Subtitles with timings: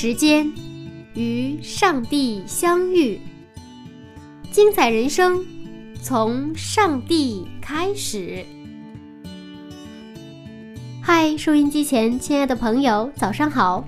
[0.00, 0.48] 时间
[1.14, 3.20] 与上帝相遇，
[4.48, 5.44] 精彩人生
[6.00, 8.46] 从上帝开始。
[11.02, 13.84] 嗨，收音机前亲爱的朋友，早上好！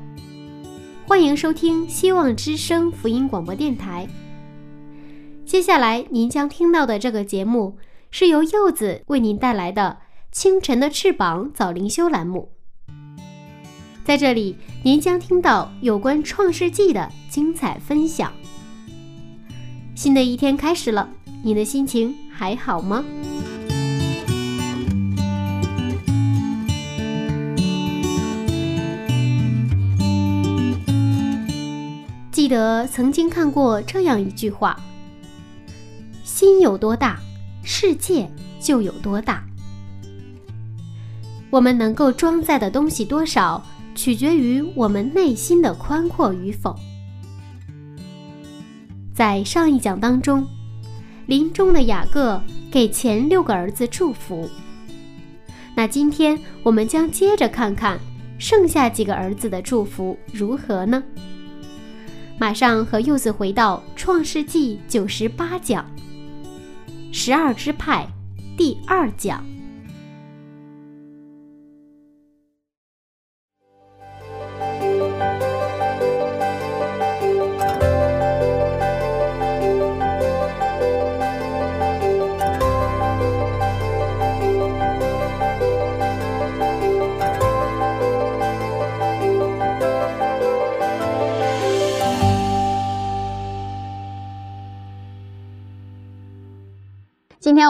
[1.06, 4.08] 欢迎收听希望之声福音广播电台。
[5.46, 7.78] 接下来您将听到的这个节目
[8.10, 9.98] 是由柚子为您带来的
[10.36, 12.50] 《清晨的翅膀》早灵修栏目。
[14.02, 18.32] 在这里，您将听到有关《创世纪》的精彩分享。
[19.94, 21.06] 新的一天开始了，
[21.42, 23.04] 你的心情还好吗？
[32.32, 34.80] 记得曾经看过这样一句话
[36.24, 37.20] ：“心有多大，
[37.62, 38.26] 世界
[38.58, 39.44] 就有多大。”
[41.52, 43.62] 我们能够装载的东西多少，
[43.94, 46.74] 取决于我们内心的宽阔与否。
[49.14, 50.46] 在上一讲当中，
[51.26, 54.48] 临终的雅各给前六个儿子祝福。
[55.74, 57.98] 那今天我们将接着看看
[58.38, 61.02] 剩下几个儿子的祝福如何呢？
[62.38, 65.84] 马上和柚子回到《创世纪》九十八讲，
[67.12, 68.06] 十二支派
[68.56, 69.44] 第二讲。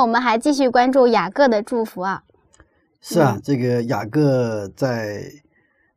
[0.00, 2.22] 我们还继续关注雅各的祝福啊。
[3.02, 5.24] 是啊，这个雅各在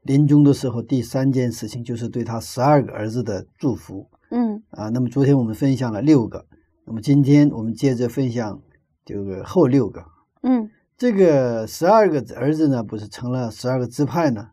[0.01, 4.09] 临终的时候，第三件事情就是对他十二个儿子的祝福。
[4.29, 6.45] 嗯啊，那么昨天我们分享了六个，
[6.85, 8.61] 那么今天我们接着分享
[9.05, 10.03] 这个后六个。
[10.41, 14.49] 嗯这个十二个儿子呢，不是成了十二个支派呢？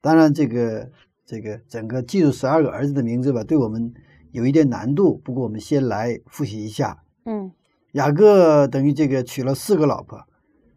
[0.00, 0.90] 当然，这个
[1.24, 3.92] 这个整个记住十二个儿子的名字吧，对我们
[4.32, 5.16] 有一点难度。
[5.24, 7.02] 不过我们先来复习一下。
[7.24, 7.50] 嗯
[7.96, 10.22] 雅各等于这个娶了四个老婆，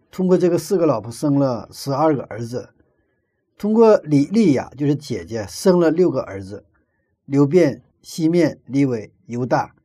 [0.09, 2.69] 通过这个四个老婆生了十二个儿子，
[3.57, 6.63] 通过李利亚就是姐姐生了六个儿子：
[7.25, 9.75] 流变、西面、利伟、犹大、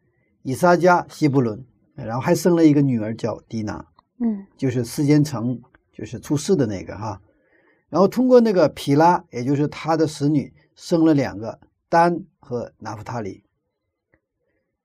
[0.44, 1.64] 以撒加、西布伦，
[1.96, 3.84] 然后还生了一个女儿叫迪娜，
[4.20, 5.60] 嗯就是世间城
[5.92, 7.20] 就是出世的那个哈。
[7.88, 11.58] 然后通过那个皮拉，也就是他的使女，生了两个
[11.88, 13.43] 丹和拿弗他里。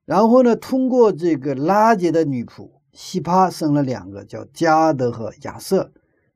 [0.09, 5.91] 然后呢，通过这个拉杰的女仆西帕生了两个，叫加德和亚瑟。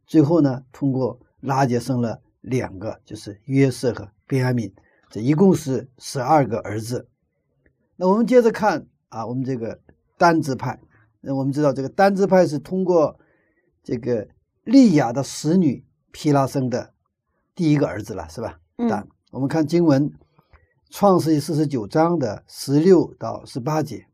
[0.05, 4.71] 最后呢，通过拉杰生了两个，就是约瑟和便雅敏。
[5.09, 7.07] 这一共是十二个儿子。
[7.95, 9.79] 那我们接着看啊，我们这个
[10.19, 10.79] 单支派。
[11.21, 13.17] 那我们知道，这个单支派是通过
[13.83, 14.27] 这个
[14.65, 16.93] 利亚的使女皮拉生的
[17.55, 18.59] 第一个儿子了，是吧？
[18.77, 20.13] 嗯但我们看经文。
[20.95, 24.05] 创世纪四十九章的十六到十八节，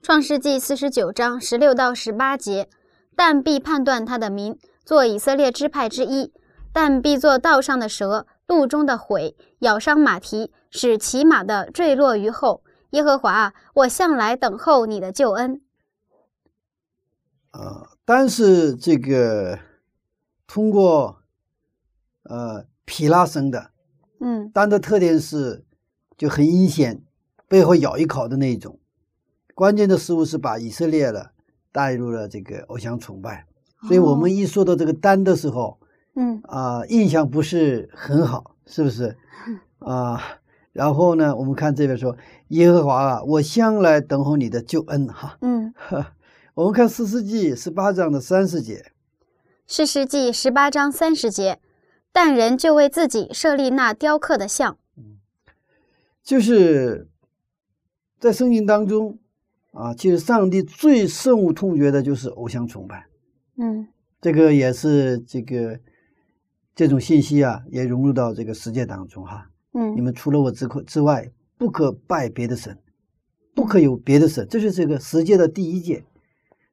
[0.00, 2.70] 创世纪四十九章十六到十八节，
[3.16, 6.30] 但必判断他的名，做以色列支派之一；
[6.72, 12.62] 但必做道上的蛇，路中的悔，咬伤马蹄，使骑马的坠落于后。
[12.90, 15.60] 耶和华啊，我向来等候你的救恩。
[17.50, 19.58] 呃，但是这个
[20.46, 21.18] 通过
[22.22, 23.72] 呃皮拉生的，
[24.20, 25.64] 嗯单的特点是
[26.18, 27.00] 就很阴险，
[27.48, 28.78] 背后咬一口的那种。
[29.54, 31.30] 关键的失误是把以色列了
[31.72, 33.46] 带入了这个偶像崇拜，
[33.86, 35.78] 所以我们一说到这个丹的时候
[36.20, 39.16] 嗯啊、印象不是很好，是不是
[39.78, 40.20] 啊？
[40.72, 42.16] 然后呢，我们看这边说
[42.48, 45.38] 耶和华啊，我向来等候你的救恩哈。
[45.40, 45.72] 嗯，
[46.54, 48.90] 我们看四世纪十八章的三十节，
[49.66, 51.60] 四世纪十八章三十节，
[52.12, 54.76] 但人就为自己设立那雕刻的像。
[56.28, 57.08] 就是
[58.20, 59.18] 在圣经当中，
[59.72, 63.06] 啊，其实上帝最深恶痛绝的就是偶像崇拜。
[63.56, 63.88] 嗯
[64.20, 65.80] 这个也是这个
[66.74, 69.50] 这种信息啊，也融入到这个世界当中哈。
[69.72, 72.78] 嗯你嗯们除了我之可之外，不可拜别的神，
[73.54, 76.04] 不可有别的神，这是这个十诫的第一诫。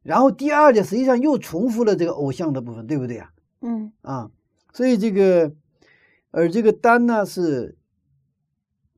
[0.03, 3.31] 然后第二诫实际上又重复了这个偶像的部分，对不对啊？
[3.61, 4.29] 嗯啊，
[4.73, 5.53] 所以这个，
[6.31, 7.77] 而这个丹呢是，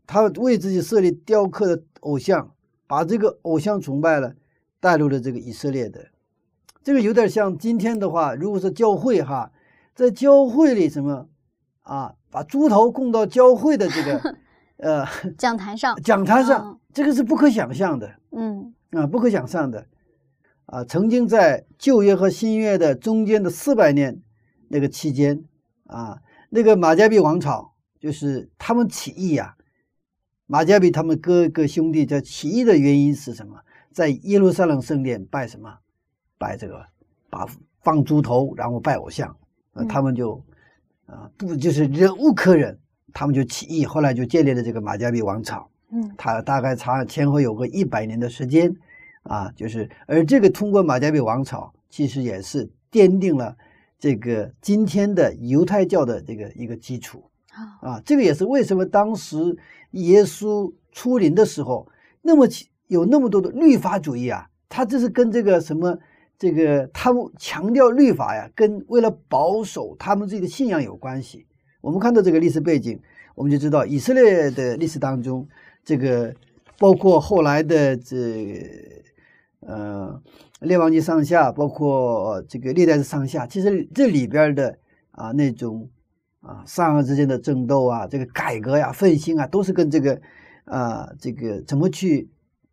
[0.08, 2.56] 他为自己设立雕刻的偶像，
[2.88, 4.34] 把这个偶像崇拜了
[4.80, 6.08] 带入了这个以色列的，
[6.82, 9.52] 这个有点像今天的话，如果是教会哈，
[9.94, 11.28] 在教会里什么
[11.82, 14.36] 啊，把猪头供到教会的这个
[14.78, 15.06] 呃
[15.38, 18.10] 讲台上， 讲台上嗯，这个是不可想象的。
[18.32, 19.86] 嗯啊，不可想象的，
[20.68, 24.22] 啊，曾经在旧约和新约的中间的四百年
[24.70, 25.44] 那个期间，
[25.88, 29.57] 啊，那个马加比王朝就是他们起义呀、
[30.48, 33.60] 马加比他们哥哥兄弟在起义的原因是什么？
[33.92, 35.78] 在耶路撒冷圣殿拜什么？
[36.38, 36.86] 拜这个，
[37.30, 37.46] 把
[37.82, 39.36] 放猪头，然后拜偶像，
[39.90, 40.44] 他们就
[41.06, 42.78] 啊不就是忍无可忍，
[43.14, 45.70] 他们就起义，后来就建立了这个马加比王朝。
[45.90, 48.76] 嗯他大概差前后有个一百年的时间，
[49.24, 53.56] 啊，就是而这个通过马加比王朝，其实也是奠定了
[53.98, 58.02] 这个今天的犹太教的这个一个基础好，啊。
[58.06, 59.58] 这个也是为什么当时
[59.92, 61.88] 耶稣出临的时候，
[62.22, 62.48] 那么
[62.88, 65.98] 有那么多的律法主义啊，他这是跟这个什么
[66.38, 71.46] 这个他们强调律法呀，跟为了保守他们自己的信仰有关系。
[71.82, 73.00] 我们看到这个历史背景，
[73.36, 75.48] 我们就知道以色列的历史当中，
[75.84, 76.34] 这个
[76.78, 78.62] 包括后来的这
[79.62, 80.22] 呃
[80.62, 84.78] 列王记上下，包括这个历代的上下，其实这里边的
[85.12, 85.90] 啊那种
[86.48, 90.22] 啊善恶之间的争斗啊，这个改革呀、奋兴啊，都是跟这个
[90.64, 92.30] 啊这个怎么去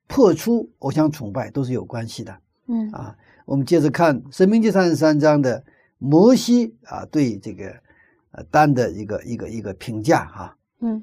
[0.06, 2.38] 破除偶像崇拜都是有关系的。
[2.68, 5.64] 嗯啊，我们接着看《生命记》三十三章的
[5.98, 7.66] 摩西啊对这个
[8.30, 11.02] 呃丹的一个一个一个评价哈、嗯。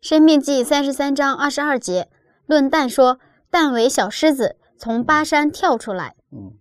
[0.00, 2.08] 生命记三十三章二十二节，
[2.46, 3.18] 论蛋说，
[3.50, 6.14] 蛋为小狮子，从巴山跳出来。
[6.30, 6.52] 嗯，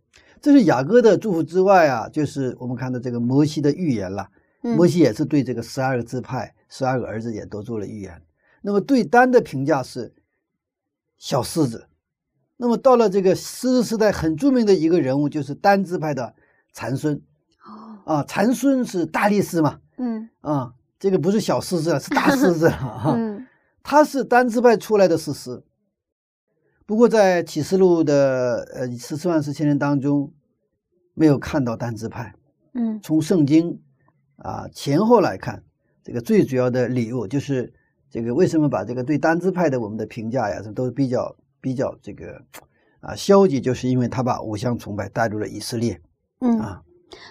[0.42, 4.28] 这是雅各的祝福之外啊，就是我们看到这个摩西的预言了。
[4.74, 8.22] 嗯摩西也是对这个十二个支派、十二个儿子也都做了预言。
[8.62, 10.14] 那么对丹的评价是
[11.18, 11.88] 小狮子。
[12.58, 16.34] 那么到了这个狮子时代，很著名的一个人物就是丹支派的
[16.74, 17.22] 残孙
[17.64, 23.14] 哦，啊，残孙是大力士嘛，嗯啊，这个不是小狮子了，是大狮子了哈。
[23.18, 23.46] 嗯
[23.84, 25.64] 他是丹支派出来的士师，
[26.86, 30.34] 不过在启示录的呃十四万四千人当中，
[31.14, 32.34] 没有看到丹支派。
[32.74, 33.82] 嗯从圣经
[34.38, 35.64] 啊前后来看，
[36.04, 37.74] 这个最主要的理由就是
[38.10, 42.42] 这个为什么把这个对单支派的我们的评价呀，这都比较比较这个
[43.02, 46.02] 啊消极，就是因为他把偶像崇拜带入了以色列
[46.42, 46.60] 嗯。
[46.60, 46.82] 啊。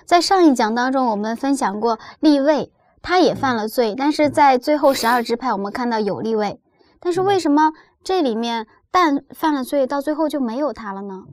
[0.06, 2.72] 在上一讲当中，我们分享过立位，
[3.02, 6.58] 他也犯了罪，但是在最后十二支派，我们看到有立位，
[6.98, 11.24] 但是为什么这里面但犯了罪，到最后就没有他了呢？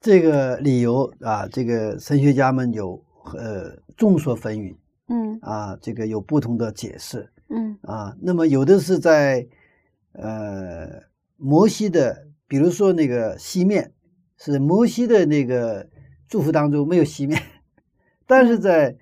[0.00, 3.02] 这个理由啊，这个神学家们有
[3.34, 4.74] 呃众说纷纭
[5.08, 7.30] 嗯啊，这个有不同的解释。
[7.50, 9.46] 嗯啊，那么有的是在
[10.12, 10.88] 呃
[11.36, 13.92] 摩西的，比如说那个西面，
[14.38, 15.86] 是摩西的那个
[16.26, 17.42] 祝福当中没有西面，
[18.26, 18.96] 但是在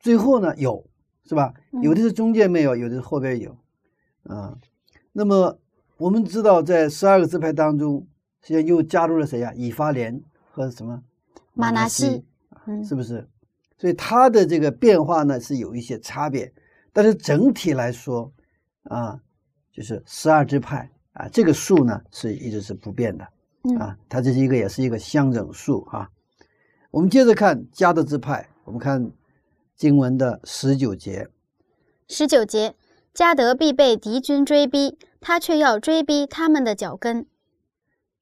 [0.00, 0.84] 最后呢有，
[1.28, 1.54] 是吧？
[1.80, 3.56] 有的是中间没有，有的是后边有，
[4.24, 4.58] 啊，
[5.12, 5.56] 那么
[5.96, 8.04] 我们知道在十二个支派当中，
[8.42, 11.00] 实际上又加入了谁呀、以法莲和什么
[11.52, 12.24] 马拿西，
[12.66, 13.28] 嗯是不是？
[13.84, 16.50] 所以它的这个变化呢是有一些差别，
[16.90, 18.32] 但是整体来说
[18.84, 19.20] 啊，
[19.70, 23.28] 就是十二支派啊，这个数呢是一直是不变的
[23.64, 26.08] 嗯啊，它这是一个也是一个相整数啊。
[26.90, 29.12] 我们接着看加德支派，我们看
[29.76, 31.28] 经文的十九节，
[32.08, 32.74] 十九节，
[33.12, 37.26] 加德必被敌军追逼，他却要追逼他们的脚跟。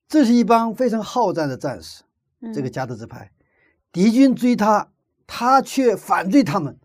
[0.08, 2.02] 这是一帮非常好战的战士，
[2.40, 3.30] 嗯这个加德支派，
[3.92, 4.88] 敌军追他，
[5.34, 6.78] 他却反对他们。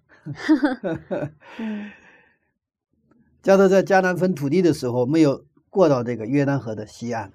[1.60, 1.92] 嗯
[3.44, 7.30] 加德在迦南分土地的时候，没有过到这个约旦河的西岸，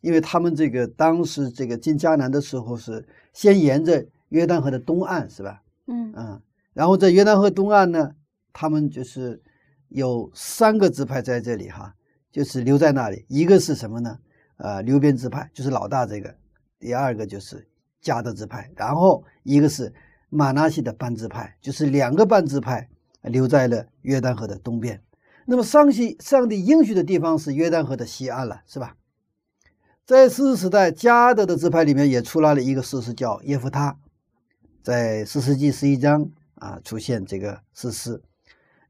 [0.00, 5.62] 因为他们这个当时这个进迦南的时候是先沿着约旦河的东岸，是吧？
[5.86, 8.12] 嗯嗯，然后在约旦河东岸呢，
[8.54, 9.42] 他们就是
[9.88, 11.94] 有三个支派在这里哈，
[12.32, 13.26] 就是留在那里。
[13.28, 14.18] 一个是什么呢？
[14.56, 16.30] 呃，流边支派，就是老大这个；
[16.78, 17.68] 第二个就是
[18.00, 19.92] 加德支派，然后一个是
[20.28, 22.88] 马纳西的半支派，就是两个半支派
[23.22, 25.02] 留在了约旦河的东边。
[25.46, 28.96] 那么上西上帝应许的地方是约旦河的西岸了，是吧？
[30.04, 33.98] 在士师时代，迦得的支派里面也出来了一个士师，叫耶夫他，
[34.82, 38.22] 在四世纪十一章啊出现这个士师。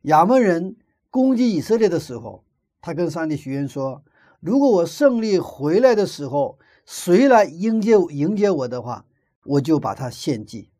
[0.02, 0.76] 亚门人
[1.10, 2.44] 攻击以色列的时候，
[2.80, 4.02] 他跟上帝许愿说
[4.38, 9.04] ：“如果我胜利回来的时候，谁来迎接迎接我的话，
[9.44, 10.70] 我就把他献祭。”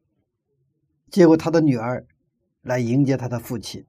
[1.11, 2.07] 结果他的女儿
[2.63, 3.85] 来迎接他的父亲，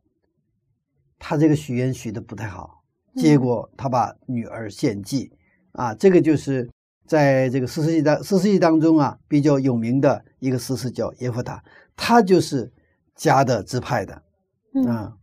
[1.17, 2.83] 他这个许愿许的不太好，
[3.15, 5.31] 结果他把女儿献祭。
[5.73, 6.67] 啊，这个就是
[7.05, 11.63] 在这个四世纪当四世纪当中啊比较有名的一个诗师叫耶夫塔，
[11.95, 12.73] 他就是
[13.15, 14.23] 迦的支派的
[14.87, 15.15] 啊。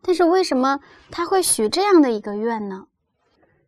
[0.00, 0.80] 但是为什么
[1.10, 2.86] 他会许这样的一个愿呢？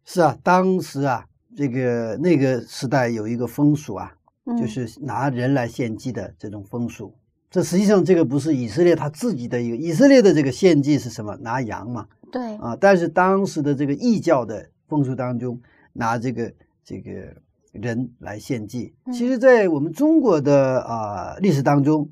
[0.04, 4.14] 是啊，当时啊，这个那个时代有一个风俗啊，
[4.58, 7.17] 就是拿人来献祭的这种风俗。
[7.50, 11.36] 这实际上这个不是以色列他自己的一个，以色列的这个献祭是什么？
[11.40, 12.06] 拿羊嘛。
[12.30, 15.60] 对啊，但是当时的这个异教的风俗当中。
[15.94, 16.52] 拿这个
[16.84, 17.10] 这个
[17.72, 22.08] 人来献祭，其实，在我们中国的啊历史当中，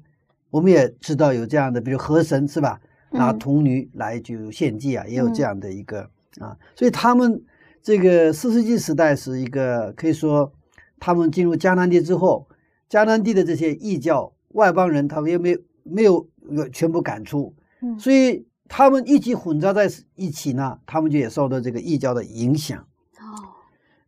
[0.50, 2.80] 我们也知道有这样的，比如河神是吧？
[3.12, 6.00] 拿童女来就献祭啊，也有这样的一个
[6.40, 6.56] 啊。
[6.74, 7.40] 所以他们
[7.80, 10.52] 这个四世纪时代是一个可以说，
[10.98, 12.48] 他们进入迦南地之后，
[12.90, 16.26] 迦南地的这些异教外邦人，他们也没没有
[16.72, 17.54] 全部赶出，
[17.98, 22.84] 所以他们一起混杂在一起呢，他们就也受到这个异教的影响。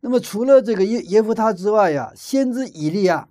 [0.01, 3.27] 那么除了这个耶耶夫他之外呀，先知以利亚，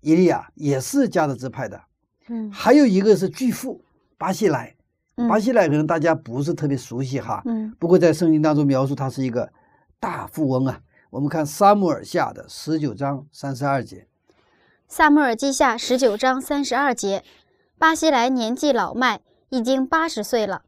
[0.00, 1.80] 以利亚也是加勒支派的，
[2.28, 3.84] 嗯，还有一个是巨富
[4.16, 4.74] 巴西莱，
[5.28, 9.52] 巴西莱可能大家不是特别熟悉哈，嗯，不过在圣经当中描述他是一个
[10.00, 10.80] 大富翁啊。
[11.10, 14.07] 我们看撒母耳下的十九章三十二节，
[14.88, 17.22] 撒母耳记下十九章三十二节，
[17.76, 20.62] 巴西莱年纪老迈，已经八十岁了。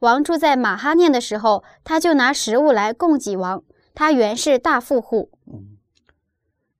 [0.00, 3.62] 王住在马哈念的时候，他就拿食物来供给王。
[3.94, 5.76] 他原是大富户，嗯，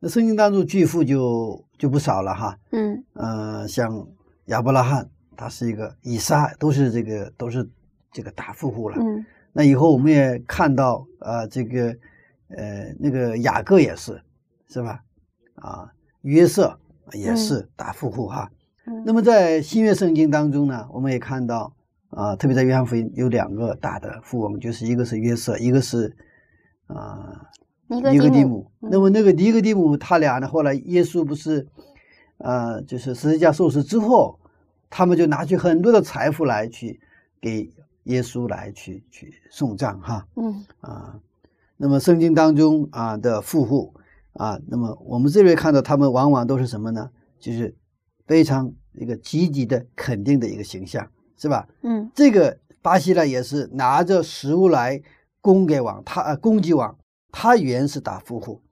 [0.00, 4.08] 那圣经当中巨富就就不少了哈，嗯，呃，像
[4.46, 7.68] 亚伯拉罕，他是一个以撒，都是这个都是
[8.10, 11.94] 这个大富户了，嗯，那以后我们也看到，呃，这个
[12.48, 14.20] 呃那个雅各也是，
[14.66, 15.00] 是吧？
[15.56, 15.88] 啊，
[16.24, 16.78] 约瑟
[17.12, 18.50] 也是大富户哈，
[18.86, 21.72] 嗯，那么在新约圣经当中呢，我们也看到，
[22.10, 26.14] 啊，特别在约翰福音有两个大的富翁，就是一个是约瑟，一个是。
[26.86, 27.48] 啊，
[27.88, 28.70] 尼格底姆。
[28.78, 30.46] 那么那个尼格底姆，他俩呢？
[30.46, 31.66] 后来耶稣不是，
[32.36, 34.38] 呃，就是十字架受死之后，
[34.90, 37.00] 他们就拿去很多的财富来去
[37.40, 40.26] 给耶稣来去去送葬哈。
[40.36, 41.18] 嗯啊，
[41.78, 43.94] 那么圣经当中啊的富户
[44.34, 47.10] 啊，那么我们这边看到他们往往都是什么呢？
[47.40, 47.74] 就是
[48.26, 51.66] 非常一个积极的肯定的一个形象，是吧？
[51.82, 55.02] 嗯，这个巴西呢也是拿着食物来。
[55.44, 56.96] 供给王，他呃，攻击王，
[57.30, 58.62] 他原是打富户。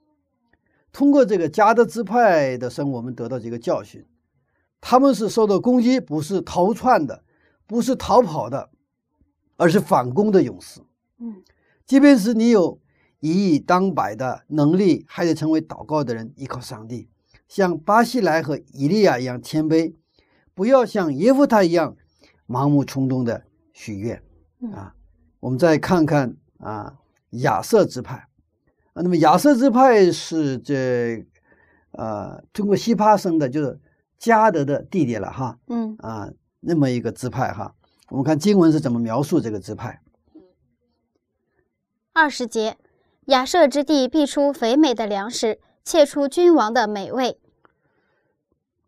[0.90, 4.02] 通过这个加德支派的生，我们得到这个教训：
[4.80, 7.24] 他们是受到攻击，不是逃窜的，
[7.66, 8.70] 不是逃跑的，
[9.58, 10.80] 而是反攻的勇士。
[11.18, 11.42] 嗯，
[11.84, 12.80] 即便是你有
[13.22, 17.08] 一亿当百的能力，还得成为祷告的人，依靠上帝，
[17.48, 19.94] 像巴西莱和以利亚一样谦卑，
[20.54, 21.96] 不要像耶夫他一样
[22.46, 24.22] 盲目冲动的许愿
[24.74, 24.94] 啊。
[25.40, 26.36] 我们再看看。
[26.62, 26.96] 啊，
[27.30, 28.28] 亚瑟支派
[28.92, 31.26] 啊，那么亚瑟支派是这
[31.90, 33.80] 呃通过西帕生的，就是
[34.16, 35.58] 加德的弟弟了哈。
[35.66, 37.74] 嗯啊，那么一个支派哈，
[38.10, 40.00] 我们看经文是怎么描述这个支派。
[42.12, 42.76] 二十节，
[43.26, 47.38] 亚瑟之地必出肥美的粮食，切出君王的美味。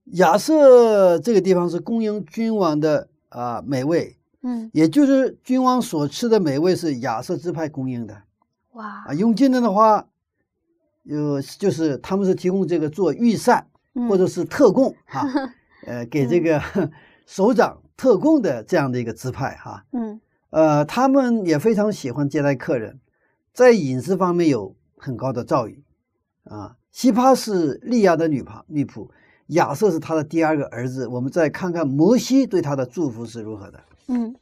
[0.07, 4.17] 雅舍这个地方是供应君王的啊美味。
[4.43, 8.15] 嗯，也就是君王所吃的美味是雅舍支派供应的，
[8.73, 10.07] 哇啊，用今天的话，
[11.05, 13.67] 有就是他们是提供这个做御膳
[14.07, 15.27] 或者是特供 哈，
[15.87, 16.61] 呃，给这个
[17.25, 23.01] 首长特供的这样的一个支派哈，嗯，呃，他们也非常喜欢接待客人，
[23.55, 25.79] 在饮食方面有很高的造诣
[26.45, 26.77] 啊。
[26.91, 29.09] 西帕是利亚的女仆，女仆
[29.49, 31.09] 亚瑟是他的第二个儿子。
[31.09, 33.81] 我们再看看摩西对他的祝福是如何的。
[34.07, 34.33] 嗯，《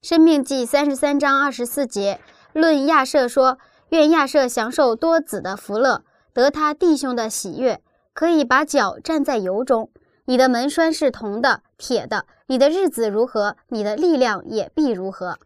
[0.00, 2.20] 生命记》三十三章二十四节
[2.52, 3.58] 论亚瑟说
[3.90, 7.82] ：“愿亚瑟享受多子的福乐，得他弟兄的喜悦，
[8.14, 9.90] 可以把脚站在油中。
[10.24, 15.38] 你的门栓是铜的、铁的，你的日子如何，你的力量也必如何。”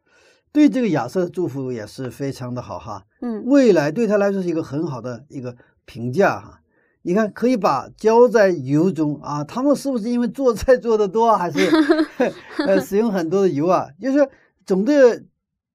[0.57, 3.05] 对这个亚瑟的祝福也是非常的好哈。
[3.21, 6.63] 嗯，未来对他来说是一个很好的一个评价哈。
[7.03, 9.45] 你看，可以把浇在油中啊？
[9.45, 11.59] 他们是不是因为做菜做的多，还是
[12.67, 13.87] 呃使用很多的油啊？
[14.01, 14.27] 就是
[14.65, 15.23] 总的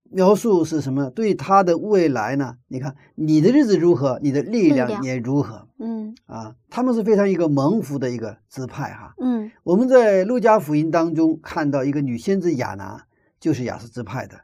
[0.10, 1.12] 描述是什么？
[1.12, 2.56] 对他的未来呢？
[2.68, 6.56] 你看，你的日子如何，你的力量也如何嗯啊！
[6.72, 9.14] 他们是非常一个蒙福的一个支派哈。
[9.22, 13.04] 嗯我们在路加福音当中看到一个女先知亚拿，
[13.40, 14.36] 就是亚瑟支派的。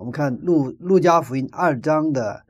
[0.00, 2.44] 我们看路路加福音二章的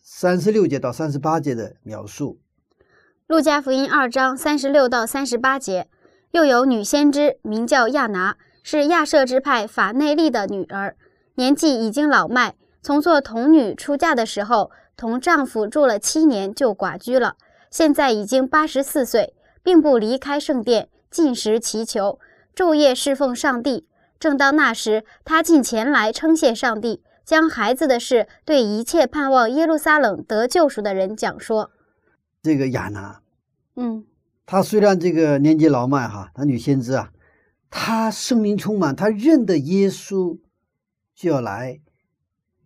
[0.00, 2.38] 三十六节到三十八节的描述。
[3.26, 5.88] 路加福音二章三十六到三十八节，
[6.30, 10.96] 又有女先知名叫亚拿，是亚舍之派法内利的女儿，
[11.34, 17.34] 年纪已经老迈，从做童女出嫁的时候，同丈夫住了七年就寡居了，
[17.68, 22.20] 现在已经八十四岁，并不离开圣殿，进食祈求，
[22.54, 23.88] 昼夜侍奉上帝。
[24.18, 31.70] 正当那时，他竟前来称谢上帝，将孩子的事对一切盼望耶路撒冷得救赎的人讲说。
[32.42, 33.20] 这个亚拿，
[33.74, 34.04] 嗯
[34.46, 37.10] 他虽然这个年纪老迈哈，她女先知啊，
[37.68, 40.38] 她生命充满，她认得耶稣
[41.16, 41.80] 就要来，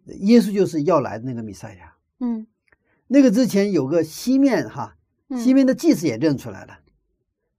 [0.04, 1.94] 耶稣就是要来的那个弥赛亚。
[2.20, 2.46] 嗯
[3.06, 4.96] 那个之前有个西面哈，
[5.30, 6.80] 嗯西面的祭司也认出来了，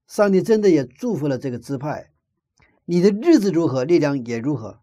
[0.05, 2.10] 上帝真的也祝福了这个支派。
[2.85, 4.79] 你的日子如何，力量也如何。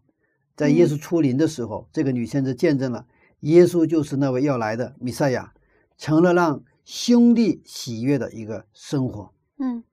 [0.55, 3.05] 在耶稣出临的时候，这个女先知见证了
[3.41, 5.53] 耶稣就是那位要来的弥赛亚，
[5.97, 9.33] 成了让兄弟喜悦的一个生活。
[9.57, 9.83] 嗯，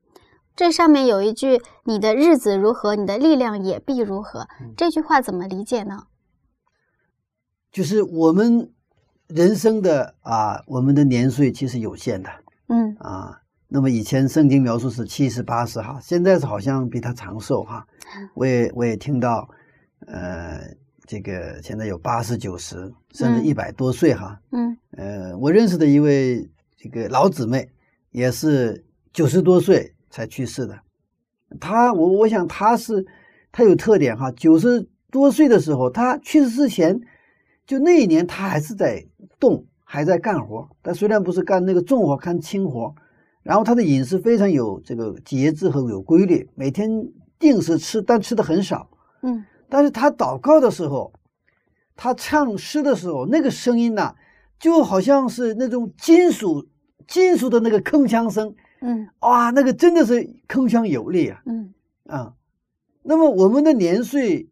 [0.57, 6.07] 这上面有一句“你的日子如何，你的力量也必如何”，这句话怎么理解呢？
[7.71, 8.73] 就是我们
[9.29, 12.31] 人生的啊，我们的年岁其实有限的
[12.69, 13.43] 嗯啊。
[13.69, 17.85] 那么以前圣经描述是七十八十哈，现在是好像比他长寿哈。
[18.35, 19.49] 我也我也听到，
[20.07, 20.61] 呃，
[21.05, 22.77] 这个现在有八十九十，
[23.11, 24.41] 甚至嗯一百多岁哈。
[24.53, 27.69] 嗯呃，我认识的一位这个老姊妹，
[28.13, 30.79] 也是九十多岁才去世的。
[31.61, 33.05] 她，我我想她是，
[33.51, 34.31] 她有特点哈。
[34.31, 37.01] 九十多岁的时候，她去世之前，
[37.67, 39.05] 就那一年她还是在
[39.41, 40.69] 动，还在干活。
[40.83, 42.95] 但虽然不是干那个重活，干轻活。
[43.47, 46.91] 然后他的饮食非常有这个节制和有规律，每天
[47.39, 48.91] 定时吃，但吃的很少。
[49.23, 49.45] 嗯。
[49.69, 51.13] 但是他祷告的时候，
[51.95, 54.17] 他唱诗的时候，那个声音呐、
[54.59, 56.67] 就好像是那种金属
[57.07, 59.09] 金属的那个铿锵声，嗯。
[59.21, 60.15] 哇，那个真的是
[60.49, 61.41] 铿锵有力啊。
[61.47, 61.73] 嗯。
[62.09, 62.35] 啊！
[63.05, 64.49] 那么我们的年岁，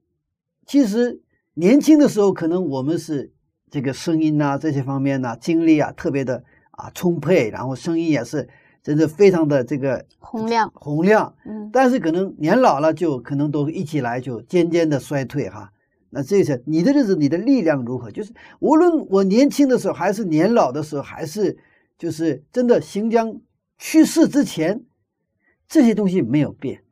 [0.66, 1.20] 其实
[1.54, 3.32] 年轻的时候，可能我们是
[3.70, 8.48] 这个声音呐、这些方面呐、精力啊特别的啊充沛，然后声音也是
[8.84, 11.34] 真的非常的这个洪亮洪亮。
[11.44, 15.72] 嗯但是可能年老了，就可能都一起来就渐渐的衰退哈。
[16.10, 18.08] 那这是你的日子，你的力量如何？
[18.12, 21.58] 就是无论我年轻的时候，还是年老的时候，还是
[21.98, 23.40] 就是真的行将
[23.78, 24.84] 去世之前，
[25.66, 26.82] 这些东西没有变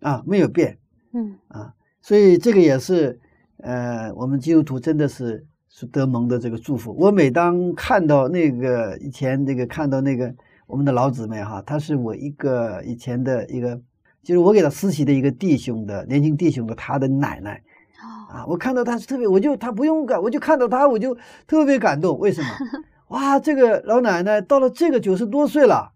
[0.00, 0.76] 啊，没有变
[1.14, 1.72] 嗯啊。
[2.02, 3.18] 所以这个也是
[3.58, 6.94] 呃，我们基督徒真的是是得蒙的这个祝福。
[6.98, 10.34] 我每当看到那个以前这个看到那个
[10.66, 13.80] 我们的老姊妹哈，她是我一个以前的一个，
[14.22, 17.62] 就是我给她实习的一个弟兄的年轻弟兄的他的奶奶
[18.02, 22.18] 哦啊，我看到她是特别，我就她不用感，我就看到她我就特别感动。
[22.18, 22.48] 为什么？
[23.08, 25.92] 哇，这个老奶奶到了这个九十多岁了，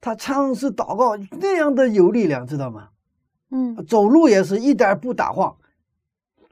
[0.00, 2.88] 她唱诗祷告那样的有力量，知道吗？
[3.50, 5.54] 嗯走路也是一点不打晃。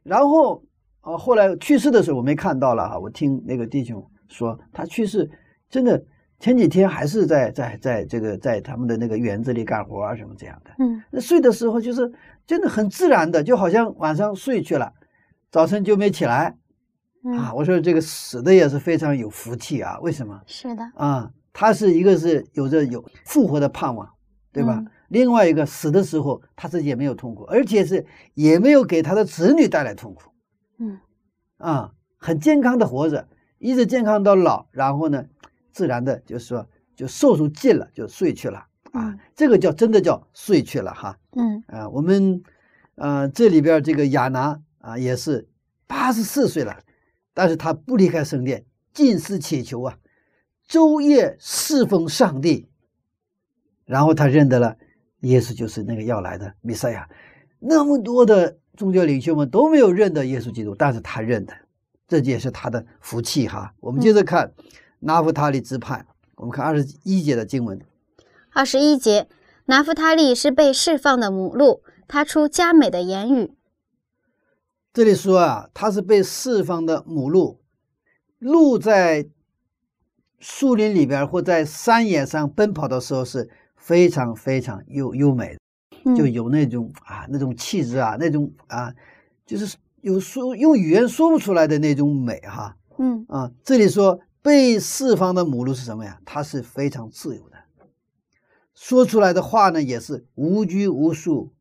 [0.05, 0.63] 然后
[1.01, 5.29] 啊，后来去世的时候我没看到了哈，我听那个弟兄说他去世，
[5.69, 6.01] 真的
[6.43, 10.73] 前几天还是在在在这个在他们的那个园子里干活啊什么这样的。
[10.81, 12.13] 嗯那睡的时候就是
[12.45, 14.93] 真的很自然的，就好像晚上睡去了，
[15.53, 16.55] 早晨就没起来啊。
[17.25, 21.31] 嗯，我说这个死的也是非常有福气啊，为什么是的，啊？
[21.53, 24.09] 他是一个是有着有复活的盼望，
[24.53, 24.75] 对吧？
[24.81, 30.23] 嗯另外一个死的时候他自己也没有痛苦，而且是也没有给他的子女带来痛苦
[30.81, 30.99] 嗯
[31.59, 33.29] 啊，很健康的活着，
[33.59, 35.27] 一直健康到老，然后呢，
[35.73, 41.19] 自然的就是说就寿数尽了就睡去了啊嗯，这个叫真的叫睡去了哈。
[41.33, 42.43] 嗯啊，我们
[42.97, 45.49] 呃这里边这个亚拿啊也是
[45.87, 46.79] 八十四岁了，
[47.33, 49.99] 但是他不离开圣殿，尽思祈求啊，
[50.69, 52.69] 昼夜侍奉上帝。
[53.85, 54.77] 然后他认得了
[55.21, 57.09] 耶稣就是那个要来的弥赛亚。
[57.59, 61.55] 那么多的宗教领袖们都没有认得耶稣基督，但是他认得，
[62.09, 63.75] 这也是他的福气哈。
[63.81, 64.53] 我们接着看
[65.03, 67.81] 拿夫塔利支派，我们看二十一节的经文。
[68.53, 69.29] 二十一节，
[69.67, 73.53] 拿夫塔利是被释放的母鹿，他出佳美的言语。
[74.93, 77.61] 这里说啊，它是被释放的母鹿，
[78.39, 79.27] 鹿在
[80.39, 85.57] 树林里边或在山野上奔跑的时候是非常非常优优美
[86.15, 88.93] 就有那种啊那种气质啊，那种啊，
[89.47, 93.51] 就是有说用语言说不出来的那种美哈嗯啊。
[93.65, 96.21] 这里说被释放的母鹿是什么呀？
[96.25, 97.57] 它是非常自由的，
[98.75, 101.53] 说出来的话呢也是无拘无束，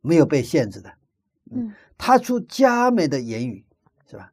[0.00, 0.92] 没有被限制的。
[1.50, 3.64] 嗯他出佳美的言语，
[4.10, 4.32] 是吧？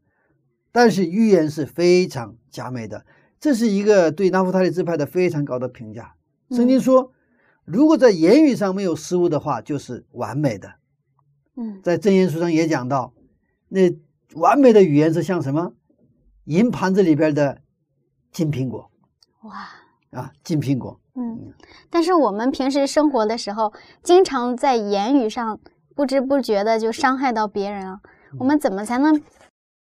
[0.74, 3.06] 但是预言是非常佳美的，
[3.40, 6.16] 这是一个对拿夫塔利支派的非常高的评价。
[6.50, 7.14] 圣经说，
[7.64, 10.74] 如果在言语上没有失误的话，就是完美的。
[11.56, 13.14] 嗯在真言书上也讲到，
[13.70, 13.98] 那
[14.34, 15.74] 完美的语言是像什么？
[16.44, 17.62] 银盘子里边的
[18.34, 18.90] 金苹果
[19.44, 19.70] 哇
[20.12, 21.00] 啊，金苹果。
[21.16, 21.54] 嗯，
[21.90, 25.60] 但是我们平时生活的时候，经常在言语上
[25.96, 28.00] 不知不觉的就伤害到别人啊。
[28.40, 29.22] 我们怎么才能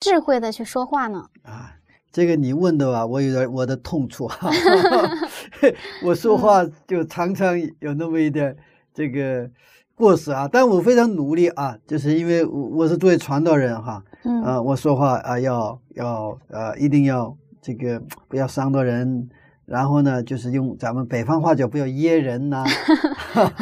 [0.01, 1.27] 智慧的去说话呢？
[1.45, 1.77] 啊，
[2.11, 4.51] 这个你问的吧，我有点我的痛处哈。
[6.05, 8.57] 我说话就常常有那么一点
[8.93, 9.49] 这个
[9.95, 19.29] 过失啊，但我非常努力啊，就是因为我我是作为传道人哈，嗯啊，我说话啊要要呃一定要这个不要伤到人，
[19.67, 22.65] 然后呢就是用咱们北方话叫不要噎人呐、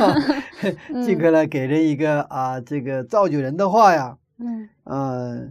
[1.05, 4.17] 尽可能给人一个啊这个造就人的话呀。
[4.41, 5.49] 嗯呃，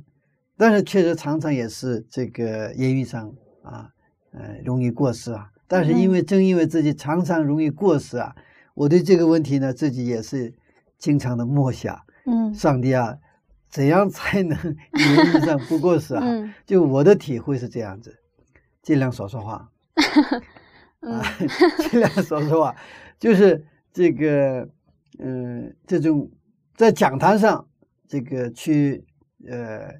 [0.57, 3.31] 但是确实常常也是这个言语上
[3.63, 3.89] 啊，
[4.31, 5.49] 呃，容易过失啊。
[5.67, 8.33] 但是因为正因为自己常常容易过失啊，
[8.73, 10.53] 我对这个问题呢，自己也是
[10.97, 13.17] 经常的默想，嗯上帝啊，
[13.69, 16.21] 怎样才能言语上不过失啊？
[16.25, 18.17] 嗯就我的体会是这样子，
[18.87, 19.69] 尽量少说话
[21.03, 21.23] 嗯啊，
[21.91, 22.73] 尽量少说话，
[23.19, 24.69] 就是这个，
[25.19, 26.31] 嗯、这种
[26.73, 27.67] 在讲坛上
[28.07, 29.05] 这个去
[29.45, 29.93] 呃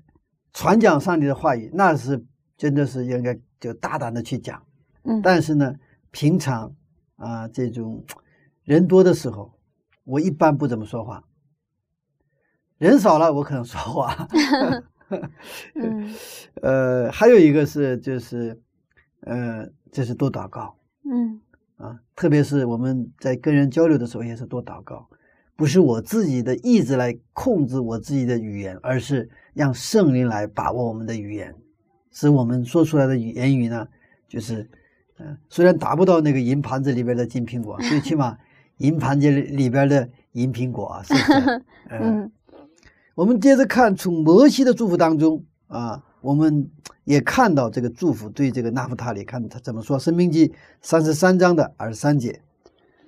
[0.54, 4.64] 传讲上帝的话语，那是真的是应该就大胆的去讲。
[5.04, 5.76] 嗯但是呢，
[6.12, 6.74] 平常
[7.18, 8.06] 啊这种
[8.64, 9.60] 人多的时候，
[10.06, 11.26] 我一般不怎么说话。
[12.78, 14.30] 人少了，我可能说话。
[15.76, 16.14] 嗯
[16.62, 18.62] 呃，还有一个是就是，
[19.22, 20.76] 呃，这是多祷告
[21.10, 21.40] 嗯
[21.78, 25.08] 啊，特别是我们在跟人交流的时候，也是多祷告，
[25.56, 31.54] 不是我自己的意志来控制我自己的语言，而是让圣灵来把握我们的语言，
[32.12, 33.88] 使我们说出来的语言语呢，
[34.28, 34.70] 就是，
[35.20, 38.38] 嗯、虽然达不到那个银盘子里边的金苹果，最起码
[38.78, 41.64] 银盘子里里边的银苹果啊，是不是？
[41.90, 42.32] 嗯嗯
[43.16, 46.70] 我们接着看，从摩西的祝福当中啊，我们
[47.04, 50.50] 也看到这个祝福对这个拿弗他里，看他怎么说，《生命记》
[50.82, 52.42] 三十三章的二十三节。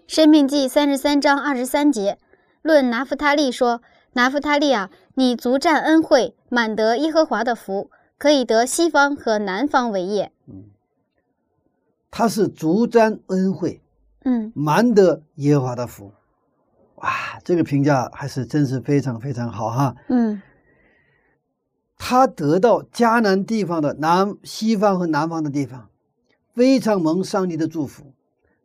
[0.08, 2.18] 生命记三十三章二十三节，
[2.64, 3.82] 论拿弗他利说
[4.14, 10.32] ：“拿弗他利啊，你足占恩惠，满得耶和华的福，可以得西方和南方为业。
[12.10, 13.82] 他是足占恩惠，”
[14.26, 16.12] 嗯满得耶和华的福。
[16.96, 19.96] 哇，这个评价还是真是非常非常好哈。
[20.10, 20.42] 嗯
[22.02, 25.90] 他得到迦南地方的南、西方和南方的地方，
[26.56, 28.14] 非常蒙上帝的祝福，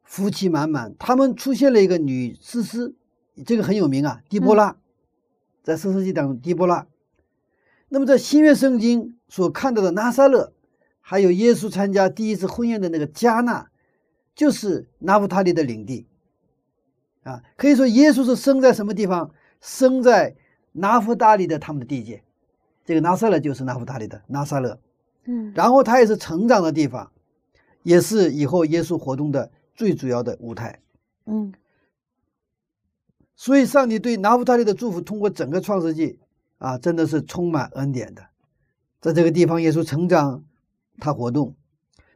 [0.04, 0.94] 福气满满。
[0.98, 2.94] 他们出现了一个女诗诗，
[3.44, 4.76] 这个很有名啊，狄波拉，
[5.62, 6.86] 在四世纪当中，狄波拉。
[7.88, 10.52] 那么在新约圣经所看到的拿撒勒，
[11.00, 13.68] 还有耶稣参加第一次婚宴的那个迦纳，
[14.34, 16.06] 就是拿弗他利的领地。
[17.24, 19.32] 啊，可以说耶稣是生在什么地方？
[19.60, 20.36] 生在
[20.72, 22.22] 拿弗大利的他们的地界。
[22.84, 24.78] 这个拿撒勒就是拿夫塔利的拿撒勒，
[25.24, 27.10] 嗯然后它也是成长的地方，
[27.82, 30.80] 也是以后耶稣活动的最主要的舞台。
[31.26, 31.52] 嗯
[33.36, 36.20] 所以，上帝对拿夫塔利的祝福，通过整个创世纪
[36.58, 38.22] 啊，真的是充满恩典的。
[39.00, 40.44] 在这个地方，耶稣成长，
[41.00, 41.56] 他活动，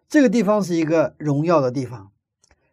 [0.08, 2.12] 这个地方是一个荣耀的地方。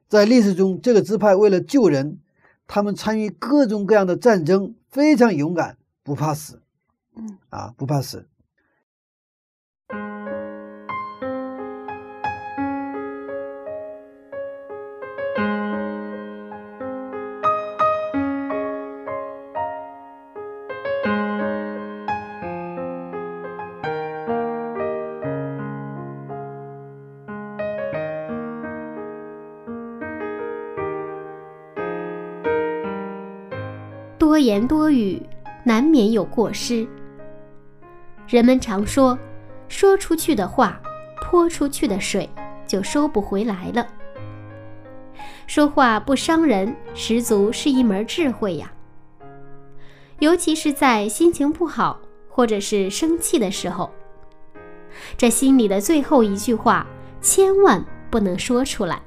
[0.08, 2.20] 在历史中，这个支派为了救人，
[2.68, 6.62] 他们参与各种各样的战争，非常勇敢，不怕死。
[7.16, 8.28] 嗯啊，不怕死。
[34.18, 35.22] 多言多语，
[35.64, 36.86] 难免有过失。
[38.28, 39.18] 人们常说，
[39.68, 40.82] 说出去的话，
[41.22, 42.30] 泼出去的水
[42.66, 43.88] 就收不回来了。
[45.46, 48.72] 说话不伤人，十足是一门智慧呀。
[50.20, 53.92] 尤其是在心情不好或者是生气的时候，
[55.16, 56.88] 这心里的最后一句话
[57.22, 59.00] 千万不能说出来，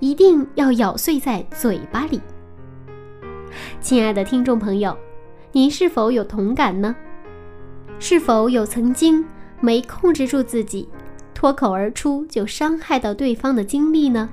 [0.00, 2.18] 一定要咬碎在嘴巴里。
[3.80, 4.96] 亲爱的听众朋友，
[5.52, 6.96] 您是否有同感呢？
[7.98, 9.24] 是否有曾经
[9.60, 10.88] 没控制住自己，
[11.32, 14.28] 脱口而出就伤害到对方的经历呢？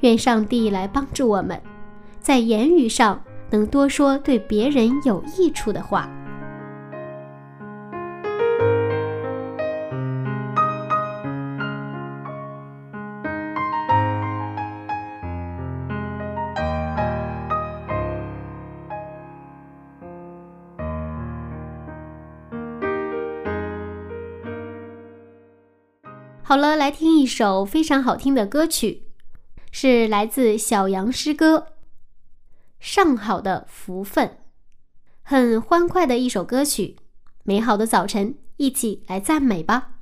[0.00, 1.60] 愿上帝来帮助我们，
[2.20, 6.08] 在言语上能多说对别人有益处的话。
[26.50, 29.04] 好了，来听一首非常好听的歌曲，
[29.70, 31.58] 是来自小杨诗歌
[32.80, 34.26] 《上好的福分》，
[35.22, 36.96] 很欢快的一首歌曲。
[37.44, 39.99] 美好的早晨，一起来赞美吧。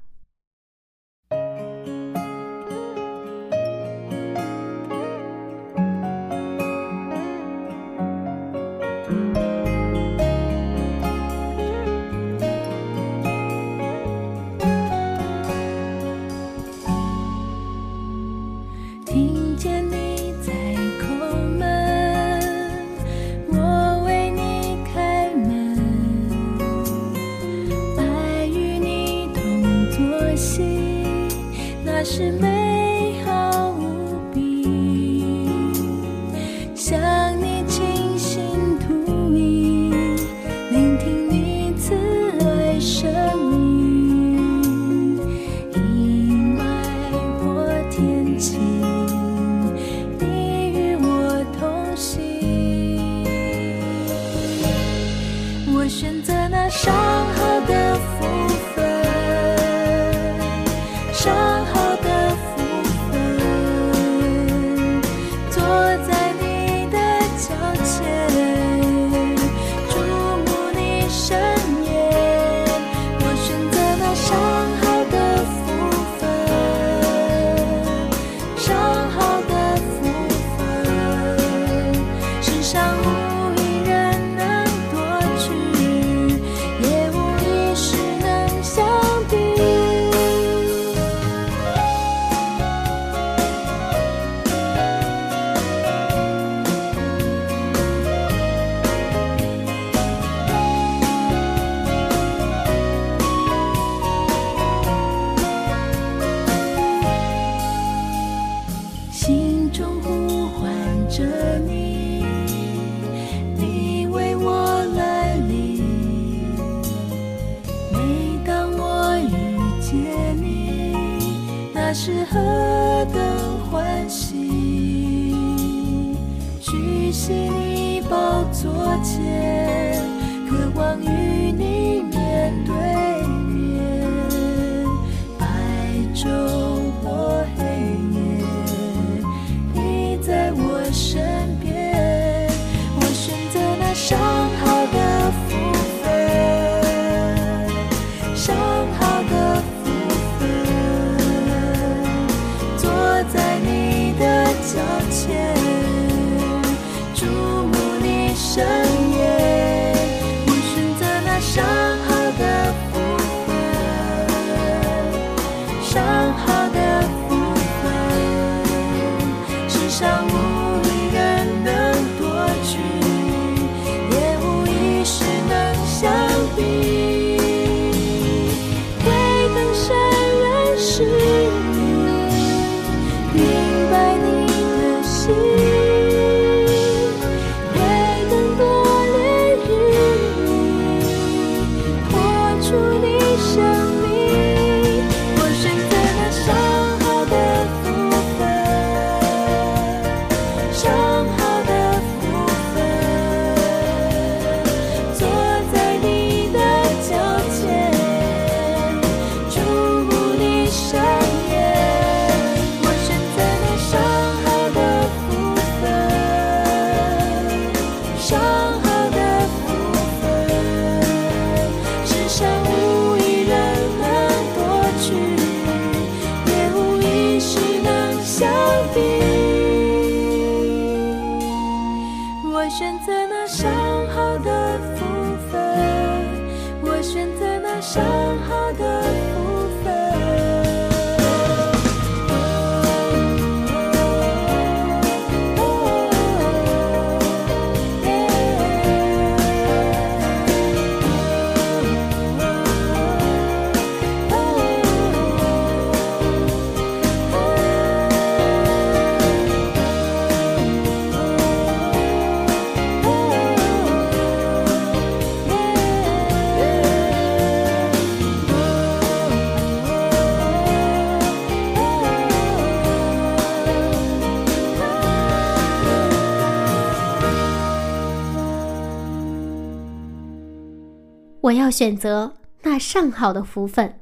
[281.49, 284.01] 我要选择那上好的福分。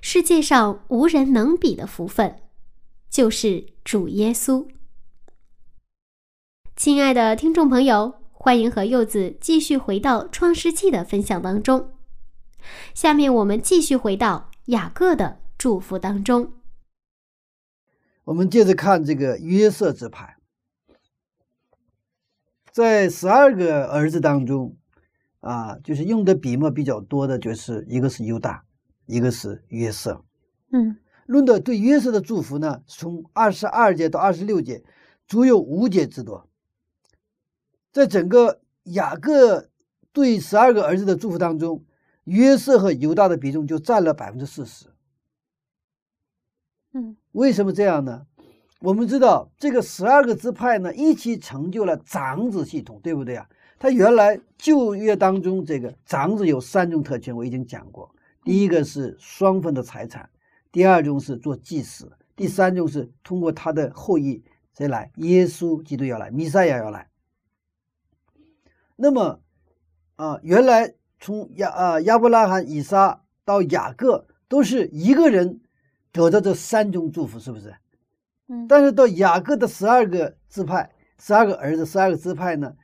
[0.00, 2.40] 世界上无人能比的福分，
[3.08, 4.68] 就是主耶稣。
[6.74, 11.92] 亲爱的听众朋友，欢迎和柚子继续回到创世纪的分享当中。
[12.92, 16.54] 下面我们继续回到雅各的祝福当中。
[18.24, 20.36] 我们接着看这个约瑟之派，
[22.72, 24.76] 在十二个儿子当中，
[25.46, 28.64] 啊，就是用的笔墨比较多的，就是一个是犹大，
[29.06, 30.24] 一个是约瑟。
[30.72, 34.82] 嗯，论的对约瑟的祝福呢，从二十二节到二十六节，
[35.28, 36.48] 足有五节之多。
[37.92, 39.68] 在整个雅各
[40.12, 41.84] 对十二个儿子的祝福当中，
[42.24, 44.86] 约瑟和犹大的比重就占了百分之四十。
[46.92, 48.26] 嗯，为什么这样呢？
[48.80, 53.48] 我们知道这个十二个支派呢，一起成就了长子系统，对不对啊？
[53.78, 58.10] 它原来旧约当中这个长子有三种特权，我已经讲过。
[58.44, 60.30] 第一个是双份的财产，
[60.72, 64.42] 第二种是做祭司，第三种是通过他的后裔
[64.76, 65.10] 谁来？
[65.16, 67.08] 耶稣基督要来，弥赛亚要来。
[68.94, 69.40] 那么
[70.16, 75.60] 啊，原来从亚啊亚伯拉罕、以撒到雅各，都是一个人
[76.12, 77.74] 得到这三种祝福，是不是？
[78.48, 82.74] 嗯，但是到雅各的十二个支派，十二个儿子，十二个支派呢，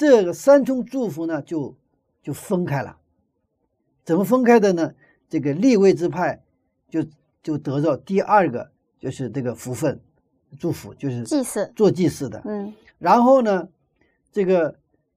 [0.00, 1.76] 这个三重祝福呢就
[2.22, 2.96] 就分开了。
[4.02, 4.94] 怎么分开的呢？
[5.28, 6.42] 这个立位之派
[6.88, 7.04] 就
[7.42, 10.00] 就得到第二个就是这个福分
[10.58, 12.40] 祝福，就是祭祀，做祭祀的。
[12.46, 13.68] 嗯然后呢，
[14.32, 14.74] 这个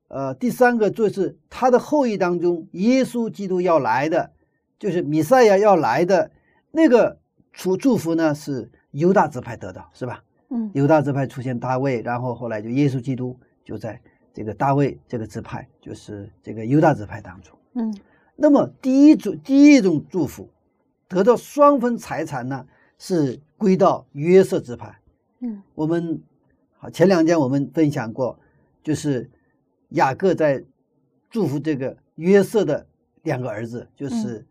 [0.09, 4.33] 呃第三个就是他的后裔当中，耶稣基督要来的，
[4.77, 6.29] 就是弥赛亚要来的
[6.71, 7.17] 那个
[7.53, 10.21] 祝祝福呢，是犹大支派得到，是吧？
[10.49, 14.01] 嗯犹大支派出现大卫，然后后来就耶稣基督就在
[14.33, 17.57] 这个大卫这个支派，就是这个犹大支派当中。
[17.75, 17.95] 嗯
[18.35, 20.49] 那么第一种第一种祝福，
[21.07, 22.65] 得到双份财产呢，
[22.97, 24.99] 是归到约瑟支派。
[25.39, 26.19] 嗯我们
[26.77, 28.39] 好前两天我们分享过，
[28.83, 29.29] 就是
[29.89, 30.63] 雅各在
[31.29, 32.85] 祝福这个约瑟的
[33.21, 34.43] 两个儿子，就是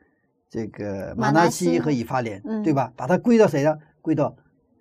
[0.48, 2.92] 这个马马拿西和以法莲，嗯对吧？
[2.96, 3.76] 把它归到谁呢？
[4.00, 4.34] 归到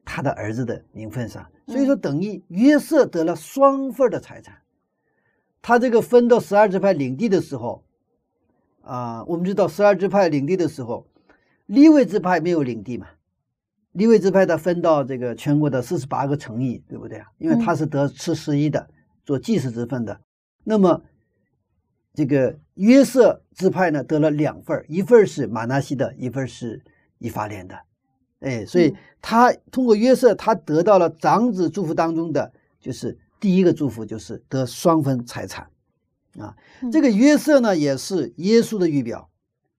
[0.06, 1.44] 他的儿子的名分上。
[1.66, 4.56] 所以嗯说，等于约瑟得了双份的财产。
[5.62, 7.84] 他这个分到十二支派领地的时候，
[8.82, 11.06] 啊，我们知道十二支派领地的时候，
[11.68, 13.08] 立位支派没有领地嘛，
[13.92, 17.28] 立位支派他分到这个全国的四十八个城邑，对不对啊？
[17.38, 18.90] 因为他是得吃十一的，
[19.24, 20.20] 做祭祀之分的。
[20.64, 21.02] 那么
[22.14, 26.82] 这个约瑟支派呢，得了两份儿，一份儿是马纳西的，一份儿是
[27.20, 27.80] 以法莲的。
[28.40, 35.68] 哎，所以嗯他通过约瑟，他得到了长子祝福当中的，就是第一个祝福，就是得双分财产。
[36.40, 39.30] 啊，嗯这个约瑟呢，也是耶稣的预表，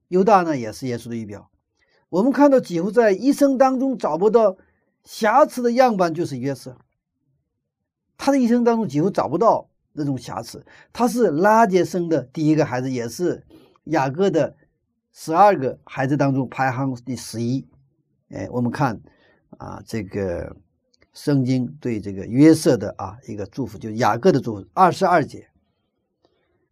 [0.09, 1.51] 犹大呢，也是耶稣的预表。
[2.11, 4.59] 我们看到几乎在一生当中找不到
[5.03, 6.77] 瑕疵的样板，就是约瑟。
[8.19, 10.63] 他的一生当中几乎找不到那种瑕疵。
[10.93, 13.43] 他是拉结生的第一个孩子，也是
[13.85, 14.55] 雅各的
[15.13, 17.67] 十二个孩子当中排行第十一。
[18.29, 19.01] 哎，我们看
[19.57, 20.55] 啊，这个
[21.13, 25.49] 圣经对这个约瑟的啊一个祝福，就是雅各的祝福，二十二节。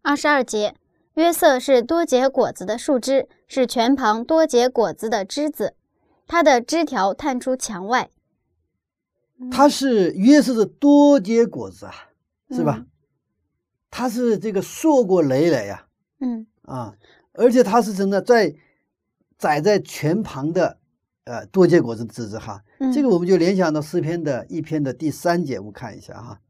[0.03, 0.75] 二十二节，
[1.15, 5.75] 约瑟是多结果子的树枝，是泉旁多结果子的枝子，
[6.27, 8.11] 它的枝条探出墙外。
[9.51, 11.93] 它是约瑟的多结果子啊，
[12.51, 12.77] 是吧？
[12.79, 12.87] 嗯
[13.93, 15.85] 它是这个硕果累累呀、
[16.21, 16.95] 嗯啊，
[17.33, 18.55] 而且它是真的在
[19.37, 20.79] 载在泉旁的
[21.25, 22.63] 呃多结果子的枝子哈。
[22.81, 26.41] 嗯，这个我们就联想到诗篇的一篇的第三节，我们看一下哈。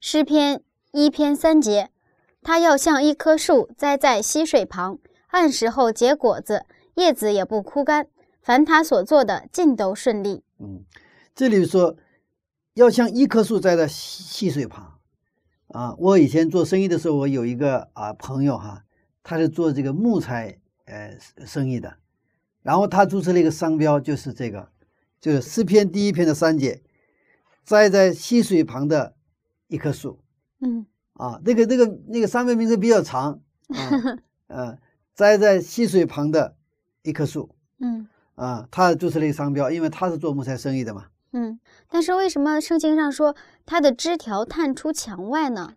[0.00, 0.62] 诗篇
[0.92, 1.88] 一篇三节，
[2.42, 6.66] 它要像一棵树栽在溪水旁，按时候结果子，
[6.96, 8.06] 叶子也不枯干，
[8.42, 10.44] 凡他所做的尽都顺利。
[10.58, 10.84] 嗯，
[11.34, 11.96] 这里说
[12.74, 14.98] 要像一棵树栽在溪溪水旁
[15.68, 15.94] 啊。
[15.98, 18.84] 我以前做生意的时候，我有一个啊朋友哈，
[19.22, 21.16] 他是做这个木材呃
[21.46, 21.96] 生意的，
[22.62, 24.68] 然后他注册了一个商标，就是这个，
[25.20, 26.82] 就是诗篇第一篇的三节，
[27.64, 29.14] 栽在溪水旁的
[29.66, 30.20] 一棵树
[30.60, 31.40] 嗯啊。
[31.44, 34.78] 那个那个那个商标名字比较长 啊，呃，
[35.14, 36.56] 栽在溪水旁的
[37.02, 37.50] 一棵树
[37.80, 41.06] 嗯啊，他注册了一个商标，因为他是做木材生意的嘛。
[41.32, 45.74] 嗯，但是为什么圣经上说他的枝条探出墙外呢？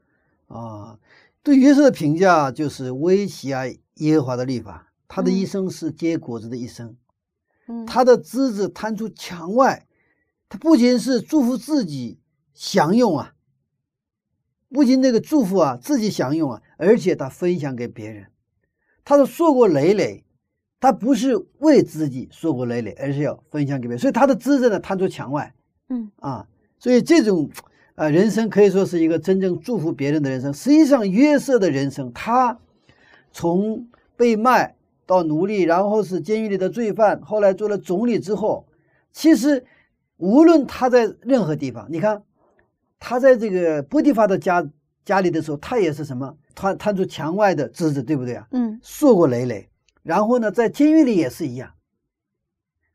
[0.48, 0.98] 啊，
[1.44, 3.64] 对约瑟的评价就是威胁啊
[3.96, 6.96] 耶和华的律法，他的一嗯生是结果子的一生，嗯，
[7.86, 9.86] 他的枝子探出墙外，
[10.50, 12.20] 他不仅是祝福自己
[12.54, 13.34] 享用啊，
[14.70, 18.28] 不仅那个祝福啊自己享用啊，而且他分享给别人，
[19.04, 20.24] 他的硕果累累，
[20.80, 24.00] 他不是为自己硕果累累，而是要分享给别人。
[24.00, 25.54] 所以他的资子呢，探出墙外。
[25.90, 26.48] 嗯啊，
[26.80, 27.50] 所以这种
[27.96, 30.54] 啊人生可以说是一个真正祝福别人的人生。
[30.54, 32.58] 实际上，约瑟的人生，他
[33.32, 34.76] 从被卖
[35.12, 38.66] 到奴隶，然后是监狱里的罪犯，后来做了总理之后，
[39.12, 39.66] 其实
[40.16, 42.24] 无论他在任何地方，你看
[42.98, 44.66] 他在这个波提法的家
[45.04, 48.48] 家里的时候，他也是什么探探出墙外的枝子，对不对啊？
[48.52, 49.68] 嗯硕果累累。
[50.02, 51.70] 然后呢，在监狱里也是一样。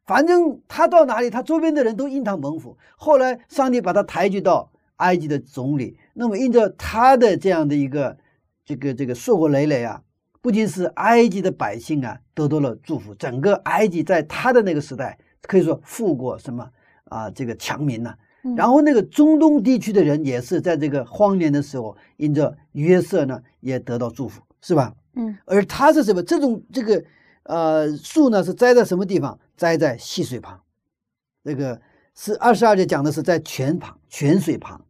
[0.06, 2.78] 反正他到哪里，他周边的人都因他蒙福。
[2.96, 8.16] 后来上帝把他抬举到埃及的总理，那么因着他的这样的一个
[8.64, 10.02] 这个这个硕果累累啊，
[10.46, 16.70] 不仅是埃及的百姓啊得到了祝福，整个埃及在他的那个时代可以说富过什么
[17.06, 24.94] 啊这个强民呐、嗯然后那个中东地区的人也是在这个荒年的时候，因着约瑟呢也得到祝福，是吧？
[25.14, 26.22] 嗯而他是什么？
[26.22, 27.04] 这种这个
[27.42, 29.36] 呃树呢是栽在什么地方？
[29.56, 30.60] 栽在溪水旁。
[31.42, 31.80] 这个
[32.14, 34.80] 是二十二节讲的是在泉旁、泉水旁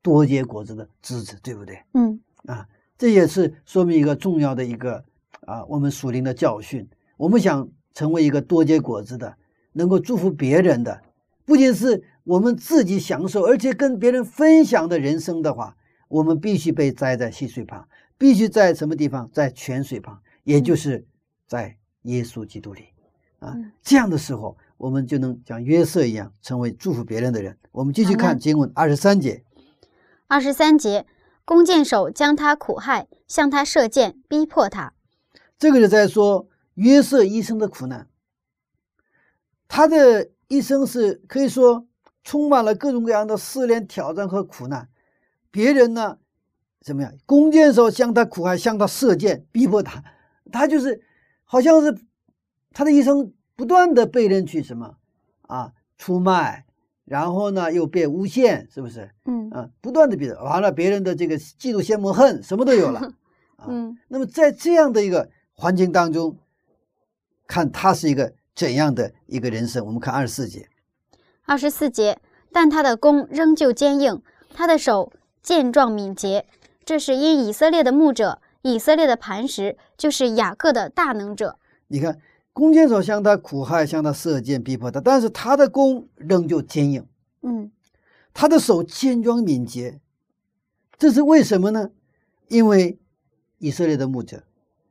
[0.00, 1.82] 多结果子的枝子，对不对？
[1.94, 2.64] 嗯啊，
[3.00, 5.02] 这也是说明一个重要的一个
[5.46, 6.86] 啊，我们属灵的教训。
[7.16, 9.34] 我们想成为一个多结果子的，
[9.72, 11.00] 能够祝福别人的，
[11.46, 15.74] 不仅是我们自己享受，而且跟别人分享的人生的话，
[16.08, 17.88] 我们必须被栽在溪水旁，
[18.18, 19.30] 必须在什么地方？
[19.32, 21.06] 在泉水旁，也就是
[21.46, 22.82] 在耶稣基督里
[23.38, 23.72] 啊嗯。
[23.82, 27.56] 这样的时候，我们就能像约瑟一样，成为祝福别人的人。
[27.72, 29.42] 我们继续看经文二十三节。
[30.26, 31.06] 二十三节，
[31.50, 34.92] 弓箭手将他苦害，向他射箭，逼迫他。
[35.58, 38.08] 这个是在说约瑟一生的苦难。
[39.66, 41.88] 他的一生是可以说
[42.22, 44.88] 充满了各种各样的试炼、挑战和苦难。
[45.50, 46.18] 别人呢，
[46.82, 47.12] 怎么样？
[47.26, 50.04] 弓箭手向他苦害，向他射箭，逼迫他。
[50.52, 51.02] 他就是
[51.42, 51.98] 好像是
[52.72, 54.94] 他的一生不断的被人去什么
[55.48, 56.64] 啊出卖，
[57.10, 59.10] 然后呢又被诬陷，是不是？
[59.24, 63.00] 嗯啊，不断的比着，完了别人的这个嫉妒、羡慕、恨，什么都有了。
[63.58, 66.38] 啊嗯那么在这样的一个环境当中，
[67.48, 69.84] 看他是一个怎样的一个人生？
[69.84, 70.68] 我们看二十四节，
[71.46, 72.20] 二十四节，
[72.52, 74.22] 但他的弓仍旧坚硬，
[74.54, 76.46] 他的手健壮敏捷。
[76.84, 81.58] 这是因以色列的牧者，以色列的磐石，就是雅各的大能者。
[81.88, 82.20] 你看
[82.60, 87.06] 弓箭手向他苦害，向他射箭，逼迫他，但是他的弓仍旧坚硬，
[87.40, 87.70] 嗯。
[88.34, 89.98] 他的手健壮敏捷，
[90.98, 91.90] 这是为什么呢？
[92.48, 92.98] 因为
[93.56, 94.44] 以色列的牧者，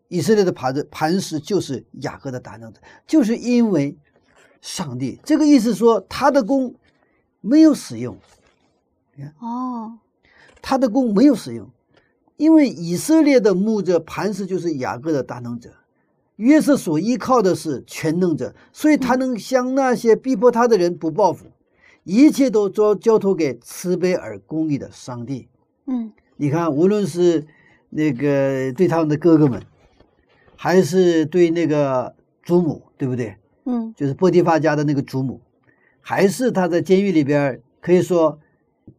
[0.07, 3.95] 以色列的磐石磐石就是雅各的大能者，就是因为
[4.61, 5.20] 上帝。
[5.24, 6.74] 这个意思说他的弓
[7.39, 8.17] 没有使用。
[9.38, 9.99] 哦，
[10.59, 11.70] 他的弓没有使用，
[12.36, 15.70] 因为以色列的牧者磐石就是雅各的大能者，
[16.39, 21.47] 约瑟所依靠的是全能者，所以他能向那些逼迫他的人不报复，
[22.05, 25.49] 一切都交交托给慈悲而公义的上帝。
[25.85, 27.45] 嗯你看，无论是
[27.89, 29.61] 那个对他们的哥哥们，
[30.55, 33.35] 还是对那个祖母，对不对？
[33.65, 35.41] 嗯就是波提法家的那个祖母，
[35.99, 38.39] 还是他在监狱里边可以说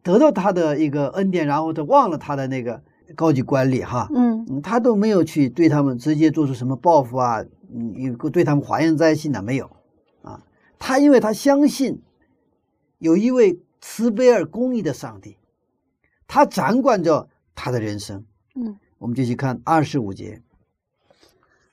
[0.03, 2.83] 得到他的一个恩典，然后他忘了他的那个
[3.15, 7.43] 高级官吏哈，嗯嗯，他都没有去对他们直接做出什么报复啊，
[7.73, 9.69] 嗯，有对他们怀怨在心的没有
[10.21, 10.41] 啊。
[10.79, 12.01] 他因为他相信
[12.99, 15.37] 有一位慈悲而公义的上帝，
[16.27, 18.25] 他掌管着他的人生。
[18.55, 18.77] 嗯。
[18.99, 20.43] 我们继续看二十五节。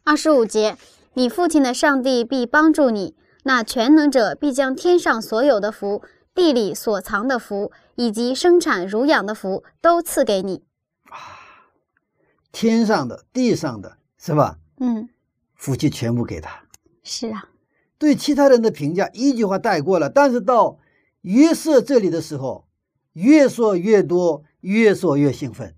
[0.02, 0.78] 二十五节，
[1.12, 6.00] 你父亲的上帝必帮助你，那全能者必将天上所有的福、
[6.34, 10.62] 地里所藏的福，以及生产乳养的福都赐给你。
[12.60, 14.58] 天上的、地上的，是吧？
[14.78, 15.08] 嗯，
[15.54, 16.64] 福气全部给他。
[17.04, 17.50] 是啊，
[17.98, 20.80] 对其他人的评价一句话带过了，但是到
[21.20, 22.66] 约瑟这里的时候，
[23.12, 25.72] 越说越多，越说越兴奋，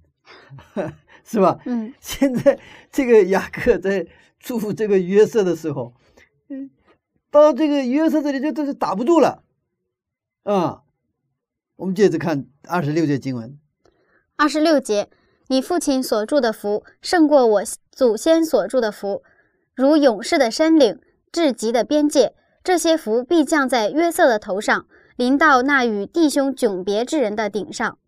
[1.23, 1.61] 是吧？
[1.67, 2.59] 嗯现在
[2.91, 4.07] 这个雅各在
[4.39, 5.93] 祝福这个约瑟的时候，
[6.49, 6.71] 嗯，
[7.31, 9.43] 到这个约瑟这里就都是打不住了，
[10.45, 10.83] 啊、
[11.77, 13.59] 我们接着看二十六节经文，
[14.37, 15.11] 二十六节，
[15.51, 19.25] 你父亲所住的福胜过我祖先所住的福，
[19.75, 21.01] 如勇士的山岭、
[21.33, 22.37] 至极的边界。
[22.63, 24.87] 这些福必降在约瑟的头上，
[25.17, 27.99] 临到那与弟兄迥别之人的顶上。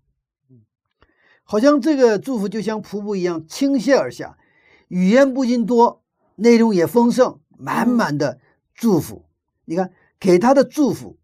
[1.43, 4.38] 好像这个祝福就像瀑布一样倾泻而下，
[4.86, 6.01] 语言不仅多，
[6.36, 8.38] 内容也丰盛，满满的
[8.72, 9.24] 祝福。
[9.64, 9.90] 你看，
[10.20, 11.18] 给他的祝福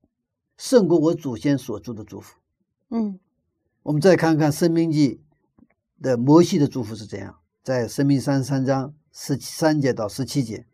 [0.56, 2.40] 胜过我祖先所祝的祝福。
[2.90, 3.20] 嗯
[3.84, 5.20] 我们再看看《生命记》
[6.00, 10.64] 的摩西的祝福是怎样，在《生命三十三章十三节到十七节。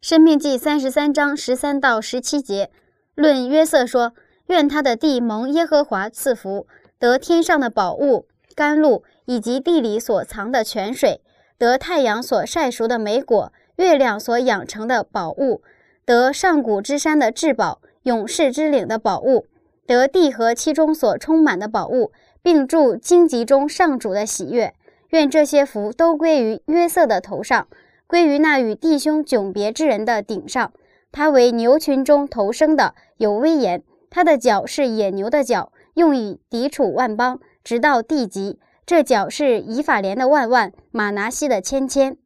[0.00, 2.70] 生命记三十三章十三到十七节，
[3.14, 4.12] 论约瑟说
[4.48, 6.66] ：“愿他的地蒙耶和华赐福，
[6.98, 11.22] 得天上的宝物、甘露，以及地里所藏的泉水，
[11.56, 15.62] 得太阳所晒熟的美果，月亮所养成的宝物，
[16.04, 19.46] 得上古之山的至宝，勇士之岭的宝物，
[19.86, 22.12] 得地和其中所充满的宝物，
[22.46, 24.72] 并祝荆棘中上主的喜悦。
[25.10, 27.66] 愿这些福都归于约瑟的头上。”
[28.06, 30.72] 归于那与弟兄迥别之人的顶上，
[31.10, 33.82] 他为牛群中头生的，有威严。
[34.08, 38.60] 他的脚是野牛的脚，用以抵触万邦，直到地极。
[38.86, 42.16] 这脚是以法莲的万万，马拿西的千千。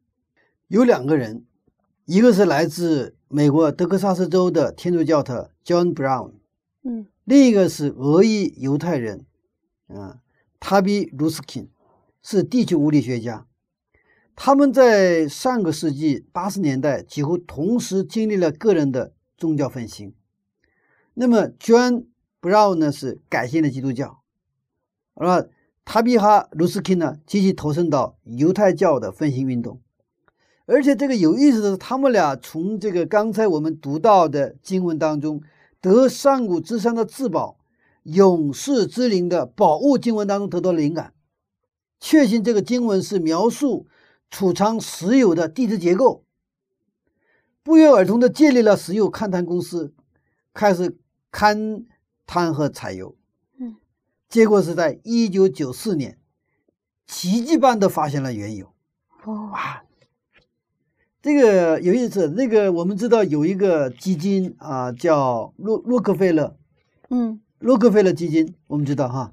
[0.67, 1.45] 有两个人，
[2.05, 6.33] 一个是来自美国德克萨斯州的天主教的 John Brown，
[6.83, 9.25] 嗯，另一个是俄裔犹太人，
[9.95, 10.21] 啊，
[10.59, 11.69] 塔比卢斯金，
[12.21, 13.45] 是地球物理学家。
[14.35, 20.15] 他们在上个世纪八十年代几乎同时经历了个人的宗教分心。
[21.13, 22.05] 那么，John
[22.41, 24.21] Brown 呢是改信了基督教，
[25.13, 25.49] 而
[25.83, 29.81] 塔比哈·卢斯金呢积极投身到犹太教的分心运动。
[30.65, 35.41] 而且，这个有意思的是，他们俩从这个刚才我们读到的经文当中
[35.81, 37.59] 得上古之山的至宝、
[38.03, 41.13] 勇士之灵的宝物经文当中得到灵感，
[41.99, 43.87] 确信这个经文是描述。
[44.33, 46.23] 储藏石油的地质结构，
[47.63, 49.93] 不约而同的建立了石油勘探公司，
[50.53, 50.97] 开始
[51.29, 51.83] 勘
[52.25, 53.17] 探和采油。
[53.59, 53.75] 嗯，
[54.29, 56.17] 结果是在一九九四年，
[57.05, 58.73] 奇迹般的发现了原油。
[59.25, 59.83] 哇，
[61.21, 62.29] 这个有意思。
[62.29, 66.55] 那个我们知道有一个基金啊，叫洛洛克菲勒。
[67.09, 69.31] 嗯，洛克菲勒基金，我们知道哈。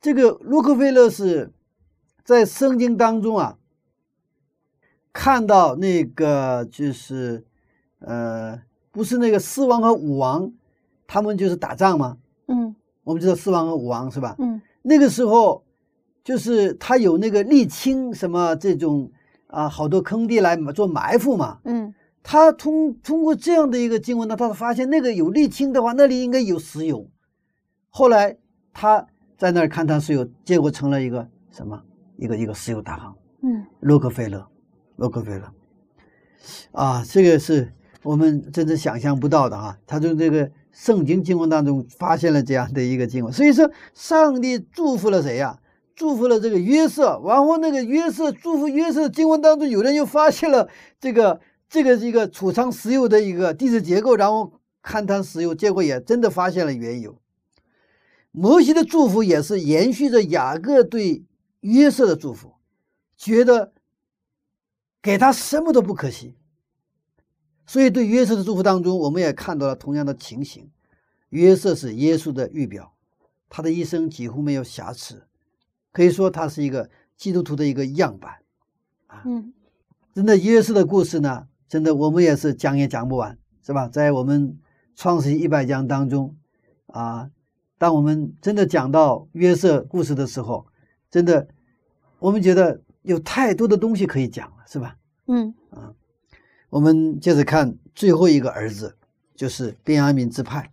[0.00, 1.52] 这个洛克菲勒是。
[2.22, 3.56] 在圣经当中啊，
[5.12, 7.44] 看到那个就是，
[7.98, 8.60] 呃，
[8.92, 10.52] 不是那个四王和五王，
[11.08, 12.18] 他们就是打仗吗？
[12.46, 14.36] 嗯，我们知道四王和五王是吧？
[14.38, 15.64] 嗯，那个时候
[16.22, 19.10] 就是他有那个沥青什么这种
[19.48, 21.58] 啊，好多坑地来做埋伏嘛。
[21.64, 21.92] 嗯，
[22.22, 27.08] 他通通过这样的一个经文呢，他发现那个有沥青的话，那里应该有石油。
[27.88, 28.36] 后来
[28.72, 29.06] 他
[29.36, 31.82] 在那儿勘探石油，结果成了一个什么？
[32.16, 34.46] 一个一个石油大亨，嗯，洛克菲勒，
[34.96, 35.50] 洛克菲勒，
[36.72, 39.78] 啊，这个是我们真正想象不到的啊！
[39.86, 45.58] 他从这个圣经经文当中发现了这样的一个经文，所以说上帝祝福了谁呀？
[45.94, 47.18] 祝福了这个约瑟。
[47.26, 50.68] 然后那个约瑟祝福约瑟经文当中，有人又发现了
[51.00, 51.40] 这个
[51.70, 57.18] 这个是一个储藏石油的一个地质结构，然后勘探石油，结果也真的发现了原油。
[58.30, 61.24] 摩西的祝福也是延续着雅各对。
[61.60, 62.54] 约瑟的祝福，
[63.18, 63.74] 觉得
[65.02, 66.34] 给他什么都不可惜，
[67.66, 70.70] 所以对约瑟的祝福当中，我们也看到了同样的情形。
[71.28, 72.94] 约瑟是耶稣的预表，
[73.50, 75.26] 他的一生几乎没有瑕疵，
[75.92, 78.36] 可以说他是一个基督徒的一个样板
[79.08, 79.20] 啊。
[79.26, 79.52] 嗯，
[80.14, 83.86] 真的约瑟的故事呢，真的我们也是讲也讲不完，是吧？
[83.86, 84.58] 在我们
[84.96, 86.36] 创世纪一百讲当中
[86.88, 87.30] 啊，
[87.78, 90.66] 当我们真的讲到约瑟故事的时候，
[91.08, 91.46] 真的，
[92.18, 94.96] 我们觉得有太多的东西可以讲了，是吧？
[95.28, 95.94] 嗯啊，
[96.70, 98.96] 我们接着看最后一个儿子，
[99.36, 100.72] 就是便雅悯之派。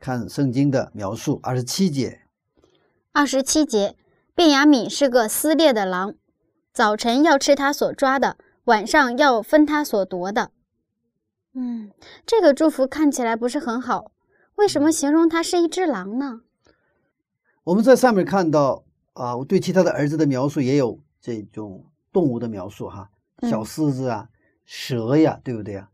[0.00, 2.22] 看圣经的描述，二十七节。
[3.12, 3.94] 二十七节，
[4.34, 6.16] 便雅悯是个撕裂的狼，
[6.72, 10.50] 早晨要吃他所抓的，晚上要分他所夺的。
[11.54, 11.90] 嗯，
[12.26, 14.12] 这个祝福看起来不是很好，
[14.56, 16.40] 为什么形容他是一只狼呢？
[17.64, 18.84] 我们在上面看到。
[19.14, 23.10] 啊，我对其他的儿子的描述也有这种动物的描述哈，
[23.42, 24.26] 小狮子啊，
[24.64, 25.86] 蛇呀，对不对啊？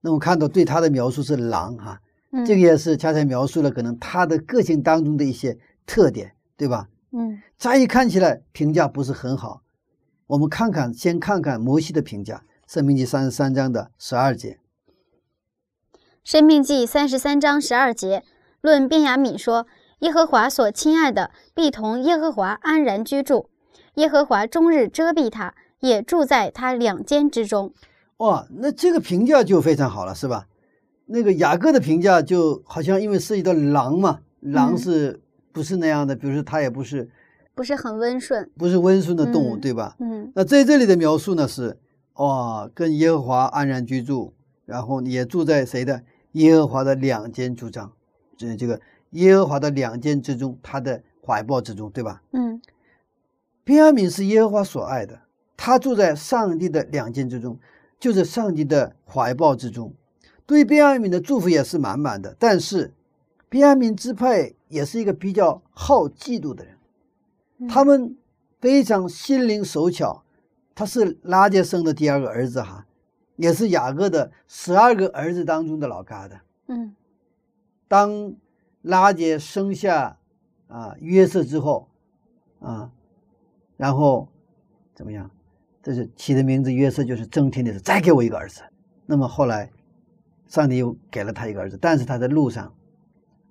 [0.00, 2.00] 那我看到对他的描述是狼哈，
[2.44, 5.56] 这个也是恰恰描述了可能他的个性当中的一些
[5.86, 6.88] 特点，对吧？
[7.12, 9.62] 嗯，乍一看起来评价不是很好，
[10.26, 14.58] 我们看看，先看看摩西的评价，《生命记》三十三章的十二节，
[16.24, 18.24] 《生命记》三十三章十二节
[18.60, 19.66] 论便雅敏说。
[20.00, 23.48] 耶和华所亲爱的，必同耶和华安然居住。
[23.94, 27.72] 耶和华终日遮蔽他，也住在他两间之中。
[28.18, 30.46] 哇，那这个评价就非常好了，是吧？
[31.06, 35.22] 那个雅各的评价就好像因为涉及到狼嘛，狼是
[35.52, 36.14] 不是那样的？
[36.14, 37.08] 比如说，他也不是，
[37.54, 39.96] 不是很温顺，不是温顺的动物，对吧？
[40.00, 40.32] 嗯。
[40.34, 41.78] 那在这里的描述呢是，
[42.14, 44.34] 哇，跟耶和华安然居住，
[44.64, 46.02] 然后也住在谁的
[46.32, 47.92] 耶和华的两间主张，
[48.36, 48.80] 这这个。
[49.10, 52.20] 耶和华的两间之中，他的怀抱之中，对吧？
[52.32, 52.60] 嗯，
[53.62, 55.20] 便雅悯是耶和华所爱的，
[55.56, 57.56] 他住在上帝的两间之中，
[58.00, 59.94] 就是上帝的怀抱之中。
[60.46, 62.92] 对便雅悯的祝福也是满满的，但是
[63.48, 66.73] 便雅悯支派也是一个比较好嫉妒的人，
[67.68, 68.16] 他们
[68.60, 70.22] 非常心灵手巧。
[70.74, 72.84] 他是拉杰生的第二个儿子哈，
[73.36, 76.40] 也是雅各的十二个儿子当中的老疙瘩。
[76.66, 76.96] 嗯，
[77.86, 78.34] 当
[78.82, 80.18] 拉杰生下
[80.66, 81.88] 啊约瑟之后，
[82.58, 82.90] 啊，
[83.76, 84.28] 然后
[84.96, 85.30] 怎么样？
[85.80, 88.62] 这是起的名字约瑟，就是增添的是再给我一个儿子。
[89.06, 89.70] 那么后来，
[90.48, 92.74] 上帝又给了他一个儿子，但是他在路上，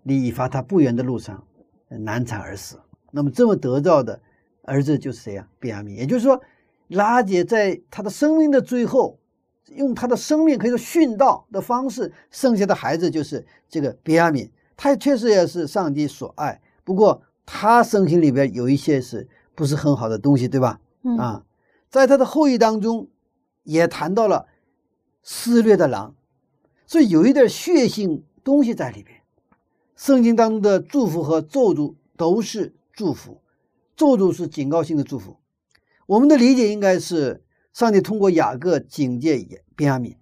[0.01, 1.41] 离以发他不远的路上
[1.88, 2.82] 难产而死。
[3.14, 4.20] 那么这么得到的
[4.64, 5.47] 儿子就是谁呀？
[5.59, 5.93] 便雅悯。
[5.93, 6.41] 也就是说。
[6.89, 9.18] 拉杰在他的生命的最后，
[9.68, 14.51] 用他的生命可以说殉道的方式，剩下的孩子就是这个比亚米。
[14.78, 20.80] 他确实也是上帝所爱，不过他生性里边有一些是不是很好的东西，对吧？
[21.18, 21.43] 啊，
[21.89, 23.07] 在他的后裔当中，
[23.64, 24.45] 也谈到了
[25.24, 26.14] 撕裂的狼，
[26.86, 29.20] 所以有一点血性东西在里边。
[29.95, 33.41] 圣经当中的祝福和咒诅都是祝福，
[33.96, 35.38] 咒诅是警告性的祝福。
[36.06, 40.16] 我们的理解应该是，上帝通过雅各警戒便雅悯，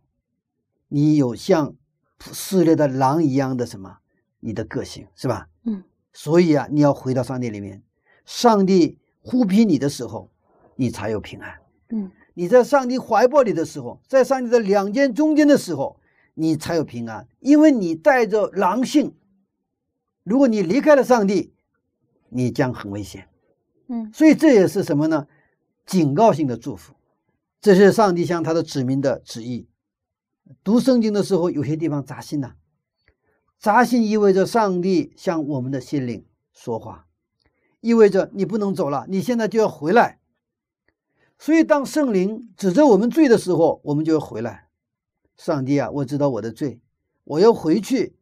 [0.87, 1.75] 你有像
[2.19, 3.97] 撕裂的狼一样的什么？
[4.39, 5.49] 你的个性是吧？
[5.65, 5.83] 嗯。
[6.13, 7.83] 所以啊，你要回到上帝里面，
[8.25, 10.29] 上帝呼庇你的时候，
[10.75, 11.59] 你才有平安。
[11.89, 12.11] 嗯。
[12.33, 15.99] 你在上帝怀抱里的时候，在上帝的两肩中间的时候，
[16.33, 19.13] 你才有平安，因为你带着狼性。
[20.23, 21.53] 如果你离开了上帝，
[22.31, 23.27] 你将很危险。
[23.87, 24.11] 嗯。
[24.11, 25.27] 所以这也是什么呢？
[25.85, 26.93] 警告性的祝福，
[27.59, 29.67] 这是上帝向他的子民的旨意。
[30.63, 32.55] 读圣经的时候，有些地方扎心呐。
[33.59, 37.07] 扎心意味着上帝向我们的心灵说话，
[37.79, 40.19] 意味着你不能走了，你现在就要回来。
[41.37, 44.67] 所以，当圣灵指责我们罪的时候，我们就要回来。
[45.37, 46.79] 上帝啊，我知道我的罪，
[47.23, 48.15] 我要回去。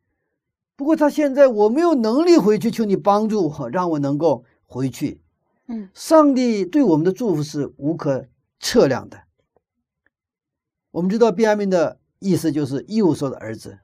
[0.80, 5.20] 不过，他现在我没有能力回去，求你帮助我，让我能够回去。
[5.68, 8.26] 嗯，上帝对我们的祝福是无可
[8.62, 9.24] 测量的。
[10.92, 13.80] 我们知道，便雅悯的意思就是右手的儿子。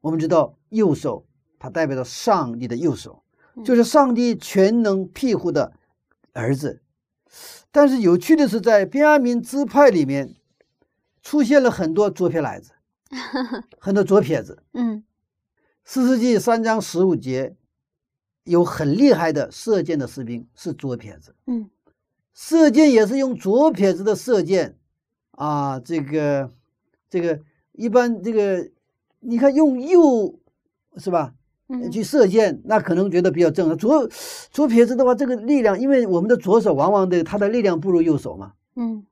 [0.00, 1.26] 我们知道，右手
[1.58, 3.22] 它代表着上帝的右手，
[3.62, 5.74] 就是上帝全能庇护的
[6.32, 6.80] 儿子。
[7.70, 10.34] 但是有趣的是，在便雅悯支派里面
[11.20, 12.72] 出现了很多左撇子，
[13.78, 14.62] 很多左撇子。
[14.72, 15.04] 嗯，
[15.88, 17.54] 四世纪三章十五节。
[18.42, 21.68] 有很厉害的射箭的士兵是左撇子，嗯，
[22.32, 24.76] 射箭也是用左撇子的射箭，
[25.32, 26.52] 啊，这个，
[27.10, 27.40] 这个
[27.72, 28.70] 一般这个，
[29.18, 30.38] 你看用右
[30.96, 31.34] 是吧？
[31.66, 33.76] 嗯，去射箭，那可能觉得比较正。
[33.76, 34.08] 左
[34.52, 39.04] 左撇子的话，这个力量，因为我们的左手往往的它的力量不如右手嘛，嗯，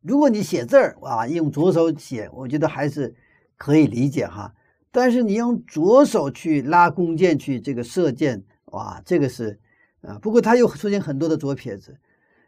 [0.00, 3.14] 如果你写字儿啊，用左手写，我觉得还是
[3.58, 4.54] 可以理解哈。
[4.92, 8.44] 但是你用左手去拉弓箭去这个射箭。
[8.66, 9.58] 哇，这个是
[10.02, 11.98] 啊，不过他又出现很多的左撇子，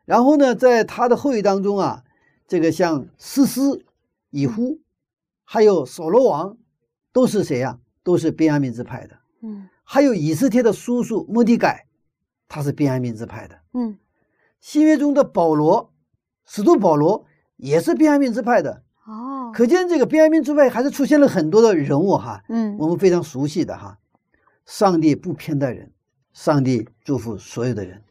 [0.04, 2.04] 然后呢，在他的后裔当中啊，
[2.46, 3.84] 这个像思思、
[4.30, 4.80] 以呼，
[5.44, 6.56] 还有所罗王，
[7.12, 7.78] 都是谁呀？
[8.02, 9.18] 都是便雅悯支派的。
[9.42, 11.86] 嗯，还有以斯帖的叔叔莫迪改，
[12.48, 13.58] 他是便雅悯支派的。
[13.72, 13.98] 嗯，
[14.60, 15.92] 新约中的保罗，
[16.46, 17.26] 使徒保罗
[17.56, 18.83] 也是便雅悯支派的。
[19.54, 22.42] 哦，可见这个便雅悯支派还是出现了很多的人物哈。
[22.48, 23.96] 嗯，我们非常熟悉的哈，
[24.66, 25.90] 上帝不偏待人。
[26.32, 28.02] 上帝祝福所有的人，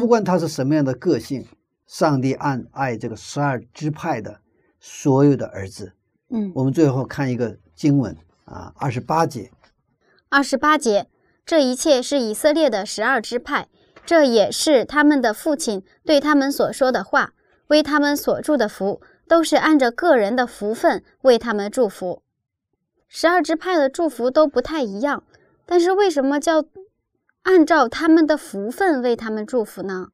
[0.00, 1.46] 不管他是什么样的个性，
[1.86, 4.40] 上帝按爱这个十二支派的
[4.80, 5.92] 所有的儿子。
[6.30, 8.16] 嗯，我们最后看一个经文
[8.46, 9.50] 啊，二十八节。
[10.30, 11.08] 二十八节，
[11.44, 13.68] 这一切是以色列的十二支派，
[14.06, 17.34] 这也是他们的父亲对他们所说的话，
[17.66, 22.22] 为他们所祝的福，都是按着个人的福分为他们祝福。
[23.06, 25.22] 十二支派的祝福都不太一样，
[25.64, 26.64] 但是为什么叫？
[27.42, 30.08] 按照他们的福分为他们祝福呢？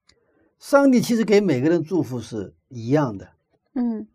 [0.56, 3.28] 上帝其实给每个人祝福是一样的。
[3.74, 4.06] 嗯，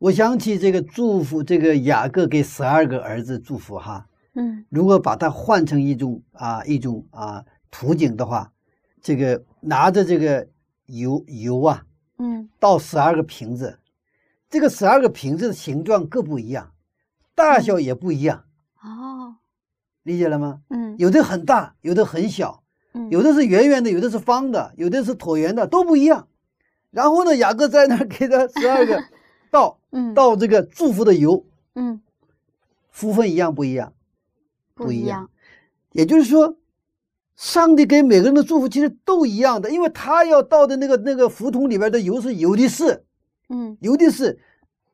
[0.00, 4.08] 我想起这个祝福，这个雅各给十二个儿子祝福哈。
[4.32, 8.50] 嗯，如果把它换成一种啊一种啊图景的话，
[9.00, 10.48] 这个拿着这个
[10.86, 11.84] 油油啊，
[12.18, 13.78] 嗯，倒十二个瓶子，
[14.48, 16.72] 这个十二个瓶子的形状各不一样，
[17.34, 18.44] 大小也不一样。
[18.82, 19.36] 哦。
[20.02, 20.60] 理解了吗？
[20.68, 22.62] 嗯，有的很大，有的很小，
[22.92, 26.28] 嗯，有的是圆圆的，有的是方的，有的是椭圆的，都不一样。
[26.90, 29.02] 然后呢，雅各在那儿给他 十二个
[29.50, 32.02] 倒，嗯，倒这个祝福的油，嗯，
[32.90, 33.94] 福分一样不一样？
[34.74, 35.30] 不一样。
[35.92, 36.56] 也就是说，
[37.36, 43.04] 上帝给每个人的祝福其实都一样的，因为他要倒的那个那个福桶里边的油是有的是，
[43.48, 44.38] 嗯有的是，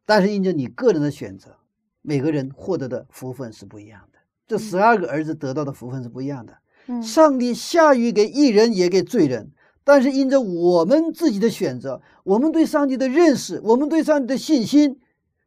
[0.07, 1.57] 但是因着你个人的选择，
[2.03, 4.19] 每个人获得的福分是不一样的。
[4.49, 6.55] 这十二个儿子得到的福分是不一样的。
[6.87, 9.51] 嗯上帝下雨给义人也给罪人，
[9.85, 14.99] 但是因着我们自己的选择，我们对上帝的认识，我们对上帝的信心，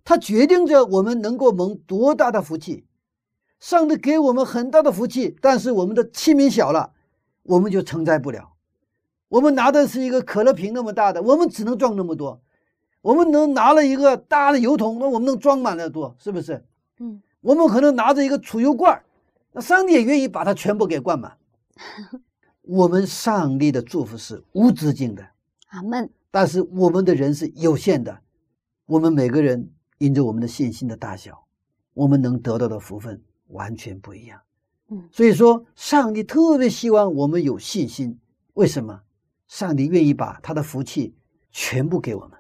[0.06, 2.86] 它决定着我们能够蒙多大的福气。
[3.64, 6.92] 上帝给我们很大的福气，但是我们的器皿小了，
[7.44, 8.52] 我们就承载不了。
[9.30, 12.42] 我们拿的是一个可乐瓶那么大的，我们只能装那么多。
[13.02, 16.62] 我们能拿了一个大的油桶，那我们能装满了多，是不是？
[17.00, 19.02] 嗯我们可能拿着一个储油罐，
[19.54, 21.38] 那上帝也愿意把它全部给灌满。
[22.64, 25.26] 我们上帝的祝福是无止境的，
[25.70, 26.10] 阿门。
[26.30, 28.20] 但是我们的人是有限的。
[28.88, 31.46] 我们每个人因着我们的信心的大小，
[31.94, 33.22] 我们能得到的福分
[33.54, 34.40] 完全不一样。
[34.90, 38.20] 嗯所以说，上帝特别希望我们有信心。
[38.54, 39.02] 为什么？
[39.48, 41.16] 上帝愿意把他的福气
[41.52, 42.32] 全部给我们。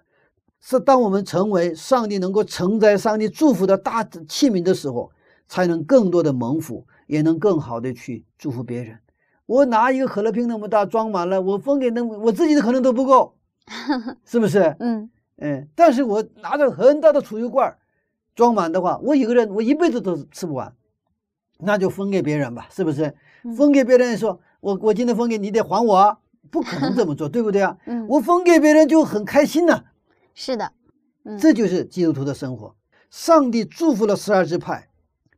[0.59, 5.11] 是当我们成为上帝能够承载上帝祝福的大器皿的时候，
[5.47, 8.97] 才能更多的蒙福，也能更好的去祝福别人。
[9.45, 13.35] 我拿一个可乐瓶那么大装满了，我分给那我自己的可能都不够，
[14.23, 14.75] 是不是？
[14.79, 17.75] 嗯嗯，但是我拿着很大的储油罐
[18.35, 20.73] 装满的话，我一个人我一辈子都吃不完，
[21.65, 23.13] 那就分给别人吧，是不是？
[23.43, 26.17] 嗯分给别人说，我我今天分给你，得还我啊，
[26.49, 27.77] 不可能这么做，对不对啊？
[27.85, 29.83] 嗯，我分给别人就很开心呐、
[30.33, 30.71] 是的。
[31.25, 32.75] 嗯这就是基督徒的生活。
[33.09, 34.89] 上帝祝福了十二支派，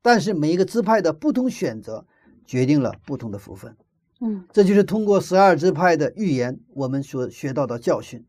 [0.02, 2.06] 但是每一个支派的不同选择，
[2.46, 3.76] 决定了不同的福分。
[4.22, 8.24] 嗯这就是通过十二支派的预言，我们所学到的教训。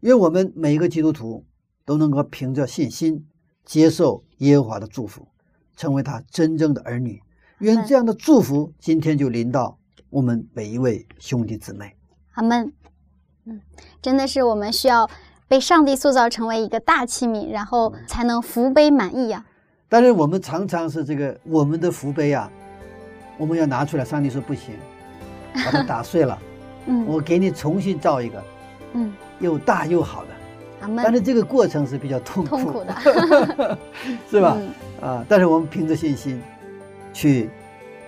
[0.00, 1.44] 愿我们每一个基督徒
[1.84, 3.26] 都能够凭着信心
[3.64, 5.28] 接受耶和华的祝福，
[5.76, 7.22] 成为他真正的儿女。
[7.60, 9.76] 愿这样的祝福今天就临到
[10.10, 11.94] 我们每一位兄弟姊妹。
[12.34, 12.72] 阿门。
[13.46, 13.60] 嗯，
[14.00, 15.08] 真的是我们需要
[15.48, 19.44] 被上帝塑造成为一个大器皿，然后才能福杯满溢呀、
[19.88, 22.50] 但是我们常常是这个我们的福杯啊，
[23.38, 24.74] 我们要拿出来，上帝说不行，
[25.64, 26.38] 把它打碎了，
[26.86, 28.42] 嗯我给你重新造一个
[28.92, 30.30] 嗯，又大又好的。
[30.82, 31.02] 阿门。
[31.02, 32.94] 但是这个过程是比较痛苦，痛苦的，
[34.30, 34.56] 是吧？
[34.58, 36.40] 嗯啊，但是我们凭着信心，
[37.12, 37.50] 去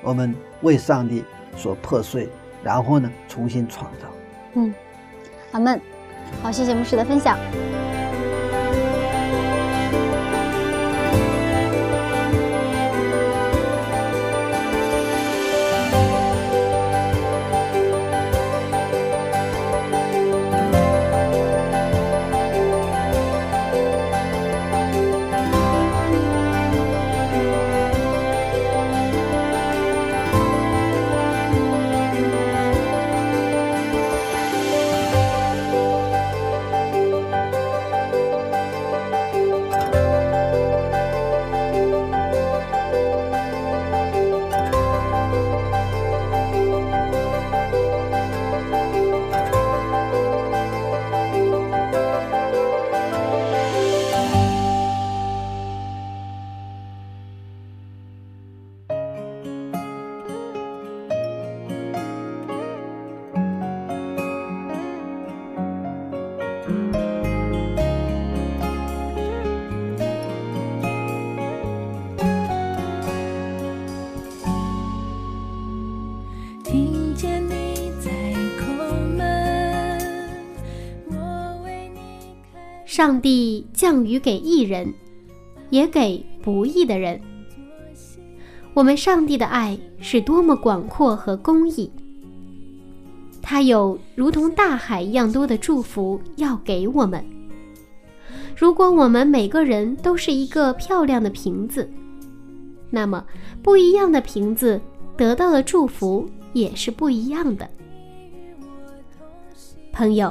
[0.03, 1.25] 我们为上帝
[1.57, 2.29] 所破碎，
[2.63, 4.09] 然后呢重新创造。
[4.55, 4.75] 嗯，
[5.53, 5.81] 阿门。
[6.43, 7.37] 好，谢谢牧师的分享。
[83.01, 84.93] 上帝降雨给义人，
[85.71, 87.19] 也给不义的人。
[88.75, 91.91] 我们上帝的爱是多么广阔和公义，
[93.41, 97.25] 他有如同大海一样多的祝福要给我们。
[98.55, 101.91] 如果我们每个人都是一个漂亮的瓶子，
[102.91, 103.25] 那么
[103.63, 104.79] 不一样的瓶子
[105.17, 107.67] 得到的祝福也是不一样的。
[109.91, 110.31] 朋友，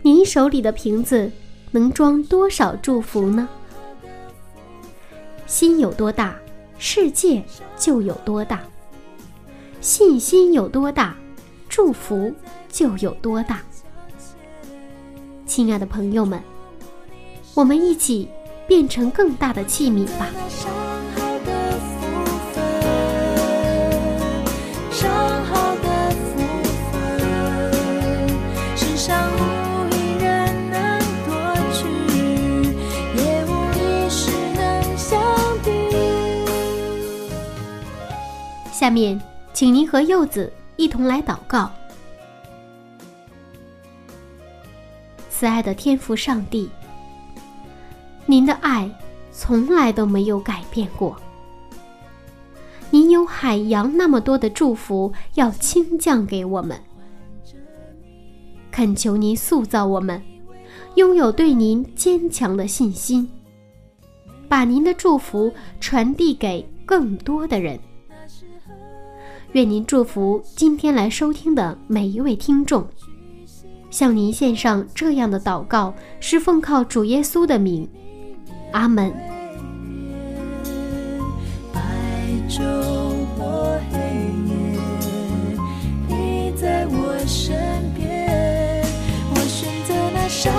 [0.00, 1.30] 你手里的瓶子
[1.76, 3.46] 能装多少祝福呢？
[5.46, 6.34] 心有多大，
[6.78, 7.44] 世界
[7.76, 8.60] 就有多大；
[9.82, 11.14] 信心有多大，
[11.68, 12.34] 祝福
[12.70, 13.60] 就有多大。
[15.44, 16.40] 亲爱的朋友们，
[17.52, 18.26] 我们一起
[18.66, 20.95] 变成更大的器皿吧。
[38.86, 39.20] 下面，
[39.52, 41.68] 请您和柚子一同来祷告。
[45.28, 46.70] 慈爱的天父上帝，
[48.26, 48.88] 您的爱
[49.32, 51.20] 从来都没有改变过。
[52.90, 56.80] 您有海洋那么多的祝福要倾降给我们，
[58.70, 60.22] 恳求您塑造我们，
[60.94, 63.28] 拥有对您坚强的信心，
[64.48, 67.76] 把您的祝福传递给更多的人。
[69.56, 72.86] 愿您祝福今天来收听的每一位听众，
[73.88, 77.88] 向您献上这样的祷告，是奉靠主耶稣的名，
[78.72, 79.10] 阿门。
[81.72, 81.80] 白
[82.50, 82.60] 昼
[83.38, 83.98] 或黑
[84.46, 84.78] 夜，
[86.06, 87.56] 你在我身
[87.94, 88.84] 边。
[89.30, 90.52] 我选择那上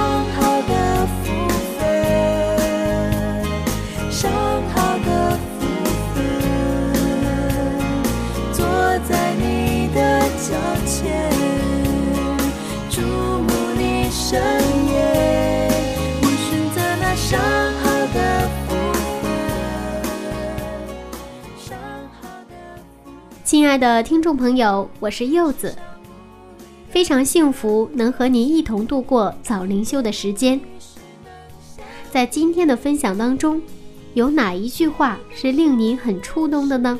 [23.47, 25.73] 亲爱的听众朋友，我是柚子，
[26.89, 30.59] 非常幸福能和您一同度过早灵修的时间。
[32.11, 33.61] 在今天的分享当中，
[34.15, 36.99] 有哪一句话是令您很触动的呢？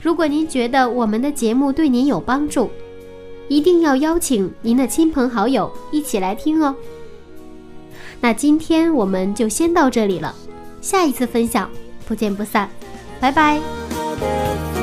[0.00, 2.70] 如果您觉得我们的节目对您有帮助，
[3.48, 6.72] 一定要邀请您的亲朋好友一起来听哦。
[8.20, 10.32] 那今天我们就先到这里了，
[10.80, 11.68] 下一次分享
[12.06, 12.70] 不见不散，
[13.18, 13.81] 拜拜。
[14.12, 14.81] 好的福